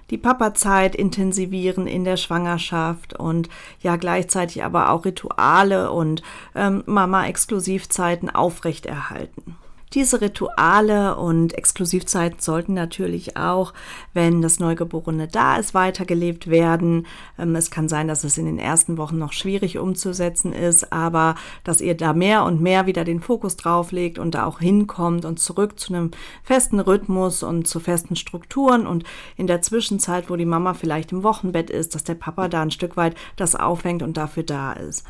die 0.10 0.17
Papa-Zeit 0.17 0.95
intensivieren 0.95 1.88
in 1.88 2.04
der 2.04 2.17
Schwangerschaft 2.17 3.13
und 3.13 3.50
ja 3.82 3.95
gleichzeitig 3.95 4.63
aber 4.63 4.89
auch 4.89 5.06
Rituale 5.06 5.91
und 5.91 6.24
ähm, 6.56 6.84
Mama-Exklusivzeiten 6.86 8.30
aufrechterhalten. 8.30 9.56
Diese 9.95 10.21
Rituale 10.21 11.15
und 11.15 11.58
Exklusivzeiten 11.58 12.39
sollten 12.39 12.75
natürlich 12.75 13.38
auch, 13.38 13.73
wenn 14.13 14.39
das 14.43 14.60
Neugeborene 14.60 15.28
da 15.28 15.58
ist, 15.58 15.73
weitergelebt 15.73 16.47
werden. 16.47 17.08
Ähm, 17.39 17.56
es 17.56 17.71
kann 17.71 17.89
sein, 17.89 18.08
dass 18.08 18.23
es 18.23 18.38
in 18.38 18.45
den 18.45 18.60
ersten 18.60 18.99
Wochen 18.99 19.17
noch 19.17 19.34
schwierig 19.34 19.80
umzusetzen 19.80 20.54
ist, 20.54 20.93
aber 20.93 21.34
dass 21.63 21.82
ihr 21.82 21.97
da 21.97 22.13
mehr 22.13 22.43
und 22.43 22.62
mehr 22.62 22.86
wieder 22.86 23.04
den 23.04 23.19
Fokus 23.19 23.58
drauf 23.58 23.91
legt 23.91 24.19
und 24.19 24.36
da 24.36 24.45
auch 24.45 24.60
hinkommt 24.60 25.25
und 25.25 25.39
zurück 25.39 25.80
zu 25.80 25.91
einem 25.91 26.12
festen 26.43 26.80
Rhythmus 26.80 27.41
und 27.41 27.67
zu 27.67 27.80
festen 27.80 28.15
Strukturen 28.15 28.86
und 28.86 29.06
in 29.38 29.47
der 29.47 29.63
Zwischenzeit, 29.63 30.30
wo 30.30 30.36
die 30.36 30.45
Mama 30.45 30.75
vielleicht 30.75 31.12
im 31.13 31.23
Wochenbett 31.23 31.71
ist, 31.71 31.95
dass 31.95 32.04
der 32.04 32.13
Papa 32.13 32.47
da 32.47 32.62
ein 32.62 32.69
Stück 32.69 32.95
weit 32.95 33.15
das 33.38 33.56
aufhängt 33.56 34.04
und 34.04 34.17
dafür 34.17 34.43
da 34.43 34.73
ist 34.73 35.04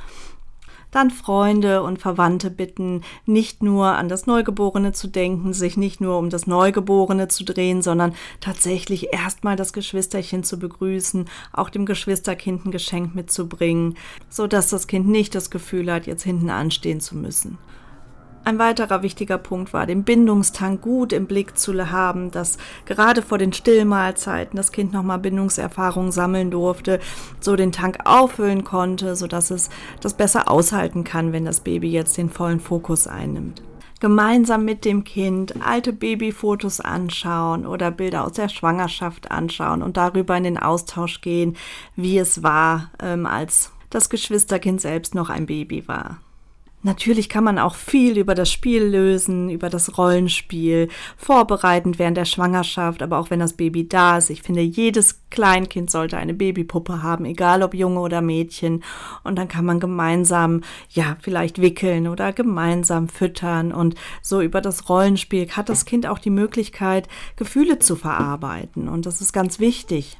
dann 0.91 1.11
Freunde 1.11 1.83
und 1.83 1.99
Verwandte 1.99 2.49
bitten, 2.49 3.01
nicht 3.25 3.61
nur 3.61 3.87
an 3.87 4.09
das 4.09 4.25
Neugeborene 4.25 4.91
zu 4.91 5.07
denken, 5.07 5.53
sich 5.53 5.77
nicht 5.77 6.01
nur 6.01 6.17
um 6.17 6.29
das 6.29 6.47
Neugeborene 6.47 7.27
zu 7.27 7.43
drehen, 7.43 7.81
sondern 7.81 8.15
tatsächlich 8.39 9.13
erstmal 9.13 9.55
das 9.55 9.73
Geschwisterchen 9.73 10.43
zu 10.43 10.57
begrüßen, 10.59 11.25
auch 11.53 11.69
dem 11.69 11.85
Geschwisterkind 11.85 12.65
ein 12.65 12.71
Geschenk 12.71 13.15
mitzubringen, 13.15 13.97
so 14.29 14.47
dass 14.47 14.69
das 14.69 14.87
Kind 14.87 15.07
nicht 15.07 15.35
das 15.35 15.49
Gefühl 15.49 15.91
hat, 15.91 16.07
jetzt 16.07 16.23
hinten 16.23 16.49
anstehen 16.49 16.99
zu 17.01 17.15
müssen. 17.15 17.57
Ein 18.45 18.57
weiterer 18.57 19.03
wichtiger 19.03 19.37
Punkt 19.37 19.73
war, 19.73 19.85
den 19.85 20.03
Bindungstank 20.03 20.81
gut 20.81 21.13
im 21.13 21.27
Blick 21.27 21.57
zu 21.57 21.91
haben, 21.91 22.31
dass 22.31 22.57
gerade 22.85 23.21
vor 23.21 23.37
den 23.37 23.53
Stillmahlzeiten 23.53 24.57
das 24.57 24.71
Kind 24.71 24.91
nochmal 24.91 25.19
Bindungserfahrung 25.19 26.11
sammeln 26.11 26.49
durfte, 26.49 26.99
so 27.39 27.55
den 27.55 27.71
Tank 27.71 27.99
auffüllen 28.05 28.63
konnte, 28.63 29.15
so 29.15 29.27
dass 29.27 29.51
es 29.51 29.69
das 30.01 30.15
besser 30.15 30.49
aushalten 30.49 31.03
kann, 31.03 31.31
wenn 31.31 31.45
das 31.45 31.59
Baby 31.59 31.91
jetzt 31.91 32.17
den 32.17 32.29
vollen 32.29 32.59
Fokus 32.59 33.07
einnimmt 33.07 33.61
gemeinsam 33.99 34.65
mit 34.65 34.85
dem 34.85 35.03
Kind 35.03 35.61
alte 35.61 35.93
Babyfotos 35.93 36.79
anschauen 36.79 37.65
oder 37.65 37.91
Bilder 37.91 38.25
aus 38.25 38.33
der 38.33 38.49
Schwangerschaft 38.49 39.29
anschauen 39.31 39.83
und 39.83 39.97
darüber 39.97 40.37
in 40.37 40.45
den 40.45 40.57
Austausch 40.57 41.21
gehen, 41.21 41.57
wie 41.95 42.17
es 42.17 42.41
war, 42.41 42.91
ähm, 43.01 43.25
als 43.25 43.71
das 43.89 44.09
Geschwisterkind 44.09 44.79
selbst 44.79 45.15
noch 45.15 45.29
ein 45.29 45.45
Baby 45.45 45.87
war. 45.87 46.19
Natürlich 46.81 47.27
kann 47.27 47.43
man 47.43 47.59
auch 47.59 47.75
viel 47.75 48.17
über 48.17 48.35
das 48.35 48.49
Spiel 48.49 48.83
lösen, 48.83 49.49
über 49.49 49.69
das 49.69 49.97
Rollenspiel, 49.97 50.87
vorbereitend 51.17 51.99
während 51.99 52.15
der 52.15 52.25
Schwangerschaft, 52.25 53.01
aber 53.01 53.17
auch 53.17 53.29
wenn 53.29 53.41
das 53.41 53.53
Baby 53.53 53.89
da 53.89 54.17
ist. 54.17 54.29
Ich 54.29 54.43
finde, 54.43 54.61
jedes 54.61 55.19
Kleinkind 55.29 55.91
sollte 55.91 56.17
eine 56.17 56.33
Babypuppe 56.33 57.03
haben, 57.03 57.25
egal 57.25 57.63
ob 57.63 57.73
Junge 57.73 57.99
oder 57.99 58.21
Mädchen. 58.21 58.83
Und 59.25 59.35
dann 59.37 59.49
kann 59.49 59.65
man 59.65 59.81
gemeinsam, 59.81 60.61
ja, 60.89 61.17
vielleicht 61.19 61.61
wickeln 61.61 62.07
oder 62.07 62.31
gemeinsam 62.31 63.09
füttern. 63.09 63.73
Und 63.73 63.95
so 64.21 64.41
über 64.41 64.61
das 64.61 64.87
Rollenspiel 64.87 65.49
hat 65.49 65.67
das 65.67 65.83
Kind 65.85 66.07
auch 66.07 66.19
die 66.19 66.29
Möglichkeit, 66.29 67.09
Gefühle 67.35 67.79
zu 67.79 67.97
verarbeiten. 67.97 68.87
Und 68.87 69.05
das 69.05 69.19
ist 69.19 69.33
ganz 69.33 69.59
wichtig. 69.59 70.18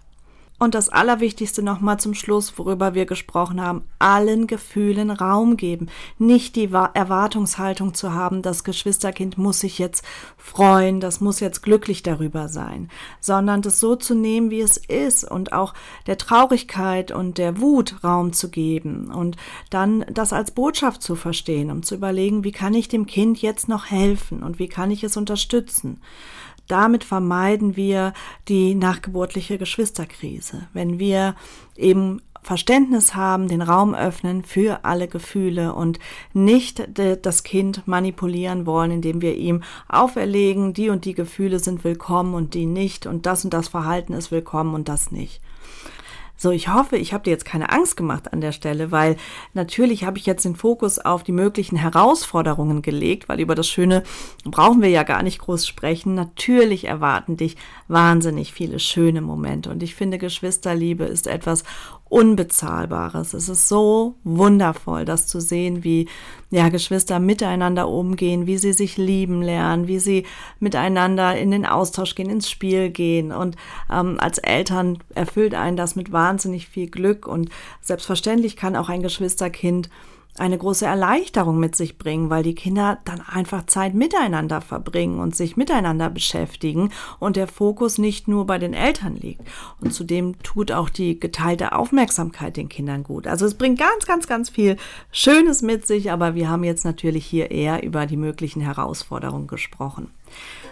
Und 0.60 0.76
das 0.76 0.90
Allerwichtigste 0.90 1.64
nochmal 1.64 2.02
zum 2.02 2.14
Schluss, 2.14 2.58
worüber 2.58 2.94
wir 2.94 3.06
gesprochen 3.06 3.62
haben, 3.62 3.84
allen 3.98 4.46
Gefühlen 4.46 5.10
Raum 5.10 5.56
geben. 5.56 5.88
Nicht 6.18 6.58
die 6.58 6.66
Erwartungshaltung 6.66 7.94
zu 7.94 8.14
haben, 8.14 8.42
das 8.42 8.66
Geschwisterkind 8.66 9.38
muss 9.38 9.62
sich 9.62 9.80
jetzt 9.80 10.04
freuen, 10.38 11.00
das 11.00 11.22
muss 11.22 11.40
jetzt 11.40 11.64
glücklich 11.64 12.04
darüber 12.04 12.50
sein, 12.50 12.90
sondern 13.22 13.62
das 13.62 13.80
so 13.80 13.96
zu 13.96 14.16
nehmen, 14.16 14.52
wie 14.52 14.60
es 14.60 14.76
ist 14.76 15.24
und 15.24 15.54
auch 15.54 15.74
der 16.08 16.18
Traurigkeit 16.18 17.12
und 17.12 17.38
der 17.38 17.62
Wut 17.62 18.04
Raum 18.04 18.34
zu 18.34 18.50
geben 18.50 19.12
und 19.12 19.38
dann 19.70 20.06
das 20.12 20.34
als 20.34 20.52
Botschaft 20.52 21.02
zu 21.02 21.16
verstehen, 21.16 21.72
um 21.72 21.84
zu 21.84 21.96
überlegen, 21.96 22.44
wie 22.44 22.52
kann 22.52 22.74
ich 22.74 22.90
dem 22.90 23.06
Kind 23.06 23.42
jetzt 23.42 23.70
noch 23.70 23.86
helfen 23.86 24.44
und 24.44 24.60
wie 24.60 24.68
kann 24.68 24.92
ich 24.92 25.06
es 25.06 25.16
unterstützen. 25.16 26.02
Damit 26.70 27.04
vermeiden 27.04 27.76
wir 27.76 28.14
die 28.48 28.76
nachgeburtliche 28.76 29.58
Geschwisterkrise. 29.58 30.68
Wenn 30.72 31.00
wir 31.00 31.36
eben 31.76 32.22
Verständnis 32.42 33.16
haben, 33.16 33.48
den 33.48 33.62
Raum 33.62 33.94
öffnen 33.94 34.44
für 34.44 34.86
alle 34.86 35.08
Gefühle 35.08 35.74
und 35.74 36.00
nicht 36.34 36.88
das 36.96 37.44
Kind 37.44 37.86
manipulieren 37.88 38.66
wollen, 38.66 38.92
indem 38.92 39.22
wir 39.22 39.36
ihm 39.36 39.64
auferlegen, 39.90 40.74
die 40.74 40.90
und 40.90 41.06
die 41.06 41.16
Gefühle 41.16 41.60
sind 41.60 41.84
willkommen 41.84 42.34
und 42.34 42.54
die 42.54 42.66
nicht 42.66 43.06
und 43.06 43.26
das 43.26 43.44
und 43.44 43.54
das 43.54 43.68
Verhalten 43.68 44.14
ist 44.14 44.32
willkommen 44.32 44.74
und 44.74 44.88
das 44.88 45.12
nicht. 45.12 45.42
So, 46.42 46.52
ich 46.52 46.74
hoffe, 46.74 46.96
ich 46.96 47.12
habe 47.12 47.26
dir 47.26 47.32
jetzt 47.32 47.44
keine 47.44 47.70
Angst 47.70 47.98
gemacht 47.98 48.32
an 48.32 48.40
der 48.40 48.54
Stelle, 48.54 48.92
weil 48.92 49.18
natürlich 49.54 50.06
habe 50.06 50.18
ich 50.18 50.26
jetzt 50.26 50.46
den 50.46 50.56
Fokus 50.56 50.98
auf 50.98 51.22
die 51.22 51.34
möglichen 51.34 51.76
Herausforderungen 51.76 52.82
gelegt, 52.82 53.28
weil 53.28 53.42
über 53.42 53.56
das 53.56 53.68
Schöne 53.68 54.04
brauchen 54.46 54.82
wir 54.82 54.88
ja 54.88 55.04
gar 55.04 55.22
nicht 55.22 55.40
groß 55.40 55.68
sprechen. 55.68 56.14
Natürlich 56.14 56.86
erwarten 56.86 57.36
dich 57.36 57.58
wahnsinnig 57.90 58.54
viele 58.54 58.80
schöne 58.80 59.20
Momente 59.20 59.70
und 59.70 59.84
ich 59.84 59.96
finde, 59.96 60.18
Geschwisterliebe 60.18 61.04
ist 61.04 61.28
etwas 61.28 61.66
Unbezahlbares. 62.10 63.34
Es 63.34 63.50
ist 63.50 63.70
so 63.70 64.16
wundervoll, 64.24 65.06
das 65.06 65.28
zu 65.28 65.40
sehen, 65.40 65.84
wie 65.84 66.08
ja 66.50 66.70
Geschwister 66.70 67.20
miteinander 67.20 67.88
umgehen, 67.88 68.48
wie 68.48 68.58
sie 68.58 68.74
sich 68.74 68.98
lieben 68.98 69.42
lernen, 69.44 69.88
wie 69.88 70.00
sie 70.00 70.26
miteinander 70.60 71.38
in 71.38 71.52
den 71.52 71.68
Austausch 71.68 72.16
gehen, 72.16 72.30
ins 72.30 72.50
Spiel 72.50 72.90
gehen. 72.90 73.32
Und 73.32 73.56
ähm, 73.92 74.18
als 74.20 74.40
Eltern 74.40 74.98
erfüllt 75.14 75.54
einen 75.54 75.78
das 75.78 75.96
mit 75.96 76.12
wahnsinnig 76.12 76.68
viel 76.68 76.90
Glück. 76.90 77.28
Und 77.28 77.50
selbstverständlich 77.82 78.56
kann 78.56 78.76
auch 78.76 78.90
ein 78.90 79.04
Geschwisterkind 79.04 79.90
eine 80.38 80.58
große 80.58 80.86
Erleichterung 80.86 81.60
mit 81.60 81.76
sich 81.76 81.98
bringen, 81.98 82.30
weil 82.30 82.44
die 82.44 82.56
Kinder 82.56 83.00
dann 83.04 83.22
einfach 83.22 83.66
Zeit 83.66 83.94
miteinander 83.94 84.62
verbringen 84.62 85.20
und 85.20 85.36
sich 85.36 85.58
miteinander 85.58 86.10
beschäftigen 86.10 86.92
und 87.20 87.36
der 87.36 87.48
Fokus 87.48 87.98
nicht 87.98 88.28
nur 88.28 88.46
bei 88.46 88.58
den 88.58 88.74
Eltern 88.74 89.16
liegt. 89.18 89.42
Und 89.82 89.94
zudem 89.94 90.42
tut 90.42 90.72
auch 90.72 90.90
die 90.90 91.20
geteilte 91.20 91.74
Aufmerksamkeit 91.74 92.56
den 92.56 92.70
Kindern 92.70 93.04
gut. 93.04 93.28
Also 93.28 93.46
es 93.46 93.56
bringt 93.56 93.80
ganz, 93.80 94.06
ganz, 94.06 94.28
ganz 94.28 94.50
viel 94.50 94.78
Schönes 95.12 95.62
mit 95.62 95.86
sich, 95.86 96.12
aber 96.12 96.36
wir 96.36 96.50
haben 96.50 96.64
jetzt 96.64 96.86
natürlich 96.86 97.26
hier 97.26 97.52
eher 97.52 97.84
über 97.84 98.06
die 98.06 98.18
möglichen 98.18 98.62
Herausforderungen 98.62 99.48
gesprochen. 99.48 100.10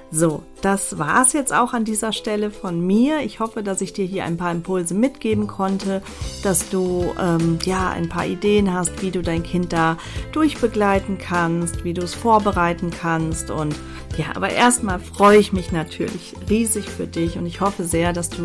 So, 0.10 0.44
das 0.62 0.98
war's 0.98 1.34
jetzt 1.34 1.54
auch 1.54 1.74
an 1.74 1.84
dieser 1.84 2.14
Stelle 2.14 2.50
von 2.50 2.80
mir. 2.80 3.20
Ich 3.20 3.42
hoffe, 3.42 3.62
dass 3.62 3.82
ich 3.82 3.92
dir 3.92 4.06
hier 4.06 4.24
ein 4.24 4.38
paar 4.38 4.52
Impulse 4.52 4.94
mitgeben 4.94 5.48
konnte, 5.48 6.02
dass 6.44 6.70
du 6.70 7.14
ähm, 7.20 7.60
ja 7.66 7.90
ein 7.90 8.08
paar 8.08 8.26
Ideen 8.26 8.74
hast, 8.74 9.02
wie 9.02 9.12
du 9.12 9.22
dein 9.22 9.44
Kind 9.44 9.74
da 9.74 9.98
durchbegleiten 10.32 11.18
kannst, 11.18 11.84
wie 11.84 11.94
du 11.94 12.04
es 12.04 12.14
vorbereiten 12.14 12.90
kannst. 12.90 13.52
Und 13.52 13.76
ja, 14.18 14.28
aber 14.36 14.50
erstmal 14.50 15.00
freue 15.00 15.40
ich 15.40 15.52
mich 15.52 15.74
natürlich 15.74 16.34
riesig 16.50 16.90
für 16.90 17.06
dich 17.06 17.38
und 17.38 17.46
ich 17.46 17.60
hoffe 17.60 17.84
sehr, 17.84 18.14
dass 18.14 18.30
du 18.30 18.44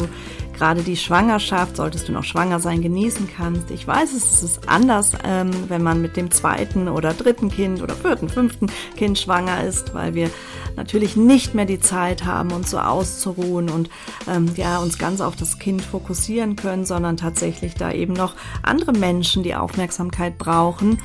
gerade 0.53 0.83
die 0.83 0.97
Schwangerschaft, 0.97 1.77
solltest 1.77 2.09
du 2.09 2.13
noch 2.13 2.25
schwanger 2.25 2.61
sein, 2.61 2.83
genießen 2.83 3.29
kannst. 3.37 3.71
Ich 3.71 3.87
weiß, 3.87 4.13
es 4.13 4.43
ist 4.43 4.69
anders, 4.69 5.13
ähm, 5.25 5.51
wenn 5.69 5.83
man 5.83 6.01
mit 6.01 6.17
dem 6.17 6.31
zweiten 6.31 6.89
oder 6.89 7.15
dritten 7.15 7.51
Kind 7.51 7.83
oder 7.83 7.95
vierten, 7.95 8.29
fünften 8.29 8.67
Kind 8.97 9.19
schwanger 9.19 9.65
ist, 9.65 9.95
weil 9.95 10.15
wir 10.15 10.31
natürlich 10.77 11.17
nicht 11.17 11.55
mehr 11.55 11.65
die 11.65 11.81
Zeit 11.81 12.25
haben, 12.25 12.53
uns 12.53 12.71
so 12.71 12.79
auszuruhen 12.79 13.69
und 13.69 13.91
ähm, 14.29 14.51
ja, 14.57 14.79
uns 14.79 14.99
ganz 14.99 15.21
auf 15.21 15.37
das 15.37 15.59
Kind 15.59 15.83
fokussieren 15.83 16.57
können, 16.57 16.85
sondern 16.85 17.17
tatsächlich 17.17 17.75
da 17.75 17.93
eben 17.93 18.13
noch 18.13 18.35
andere 18.63 18.93
Menschen 18.93 19.43
die 19.43 19.55
Aufmerksamkeit 19.55 20.39
brauchen. 20.39 20.99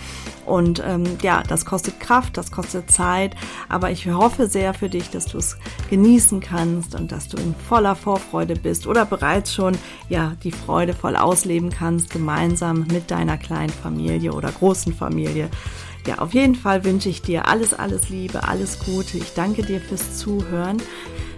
Und 0.46 0.82
ähm, 0.86 1.04
ja, 1.22 1.44
das 1.44 1.66
kostet 1.66 2.00
Kraft, 2.00 2.38
das 2.38 2.52
kostet 2.52 2.90
Zeit, 2.90 3.36
aber 3.68 3.92
ich 3.92 4.08
hoffe 4.08 4.48
sehr 4.48 4.74
für 4.74 4.90
dich, 4.90 5.10
dass 5.10 5.26
du 5.26 5.40
es 5.40 5.58
genießen 5.90 6.40
kannst 6.40 6.96
und 6.96 7.12
dass 7.12 7.28
du 7.28 7.38
in 7.38 7.54
voller 7.68 7.96
Vorfreude 7.96 8.56
bist 8.56 8.88
oder 8.88 9.06
bereits 9.38 9.54
schon 9.54 9.78
ja 10.10 10.36
die 10.44 10.52
Freude 10.52 10.94
voll 10.94 11.16
ausleben 11.16 11.70
kannst, 11.70 12.10
gemeinsam 12.10 12.88
mit 12.92 13.12
deiner 13.12 13.38
kleinen 13.38 13.70
Familie 13.70 14.34
oder 14.34 14.52
großen 14.52 14.94
Familie 14.94 15.50
ja, 16.08 16.20
auf 16.20 16.34
jeden 16.34 16.56
Fall 16.56 16.86
wünsche 16.86 17.10
ich 17.10 17.22
dir 17.22 17.50
alles, 17.50 17.74
alles 17.74 18.08
Liebe, 18.08 18.48
alles 18.48 18.80
Gute. 18.80 19.18
Ich 19.18 19.34
danke 19.34 19.62
dir 19.62 19.82
fürs 19.82 20.18
Zuhören. 20.18 20.78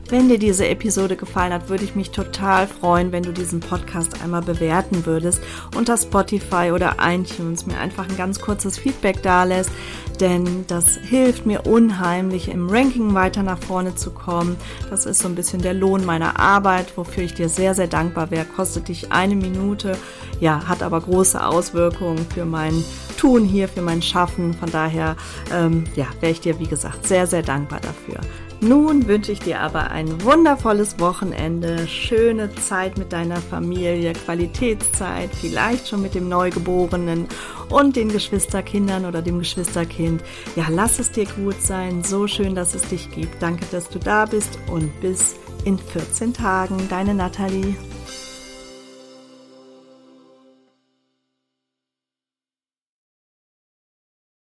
Wenn 0.10 0.28
dir 0.28 0.40
diese 0.40 0.68
Episode 0.68 1.16
gefallen 1.16 1.54
hat, 1.54 1.70
würde 1.70 1.84
ich 1.84 1.94
mich 1.94 2.10
total 2.10 2.66
freuen, 2.66 3.12
wenn 3.12 3.22
du 3.22 3.32
diesen 3.32 3.60
Podcast 3.60 4.24
einmal 4.24 4.42
bewerten 4.42 5.06
würdest 5.06 5.40
unter 5.78 5.98
Spotify 5.98 6.72
oder 6.74 6.96
iTunes, 7.00 7.68
mir 7.68 7.78
einfach 7.78 8.10
ein 8.10 8.18
ganz 8.18 8.40
kurzes 8.40 8.80
Feedback 8.80 9.22
dalässt, 9.22 9.70
denn 10.20 10.66
das 10.66 10.98
hilft 10.98 11.46
mir 11.46 11.68
unheimlich 11.68 12.50
im 12.50 12.70
Ranking 12.70 13.14
weiter 13.14 13.44
nach 13.44 13.60
vorne 13.60 13.94
zu 13.94 14.10
kommen. 14.10 14.58
Das 14.90 15.06
ist 15.06 15.20
so 15.20 15.28
ein 15.28 15.36
bisschen 15.36 15.62
der 15.62 15.76
Lohn 15.76 16.04
meiner 16.04 16.40
Arbeit, 16.40 16.98
wofür 16.98 17.22
ich 17.22 17.36
dir 17.36 17.48
sehr, 17.48 17.76
sehr 17.76 17.88
dankbar 17.88 18.32
wäre. 18.32 18.46
Kostet 18.46 18.88
dich 18.88 19.12
eine 19.12 19.36
Minute, 19.36 19.96
ja, 20.40 20.68
hat 20.68 20.82
aber 20.82 21.02
große 21.02 21.46
Auswirkungen 21.46 22.26
für 22.34 22.46
mein 22.46 22.84
Tun 23.18 23.46
hier, 23.46 23.68
für 23.68 23.84
mein 23.84 24.02
Schaffen. 24.02 24.56
Von 24.56 24.72
daher, 24.72 25.16
ähm, 25.54 25.84
ja, 25.96 26.08
wäre 26.20 26.32
ich 26.32 26.42
dir, 26.42 26.58
wie 26.58 26.68
gesagt, 26.68 27.08
sehr, 27.08 27.28
sehr 27.28 27.44
dankbar 27.44 27.80
dafür. 27.80 28.20
Nun 28.62 29.08
wünsche 29.08 29.32
ich 29.32 29.40
dir 29.40 29.62
aber 29.62 29.90
ein 29.92 30.22
wundervolles 30.24 31.00
Wochenende, 31.00 31.88
schöne 31.88 32.54
Zeit 32.56 32.98
mit 32.98 33.14
deiner 33.14 33.38
Familie, 33.38 34.12
Qualitätszeit, 34.12 35.30
vielleicht 35.34 35.88
schon 35.88 36.02
mit 36.02 36.14
dem 36.14 36.28
Neugeborenen 36.28 37.28
und 37.70 37.96
den 37.96 38.10
Geschwisterkindern 38.10 39.06
oder 39.06 39.22
dem 39.22 39.40
Geschwisterkind. 39.40 40.22
Ja, 40.58 40.66
lass 40.70 41.00
es 41.00 41.12
dir 41.12 41.26
gut 41.26 41.62
sein. 41.62 42.04
So 42.04 42.28
schön, 42.28 42.54
dass 42.54 42.76
es 42.76 42.82
dich 42.82 43.10
gibt. 43.12 43.42
Danke, 43.42 43.66
dass 43.72 43.88
du 43.88 43.98
da 43.98 44.26
bist 44.26 44.60
und 44.68 45.00
bis 45.00 45.36
in 45.64 45.78
14 45.78 46.34
Tagen. 46.34 46.78
Deine 46.90 47.14
Nathalie. 47.14 47.76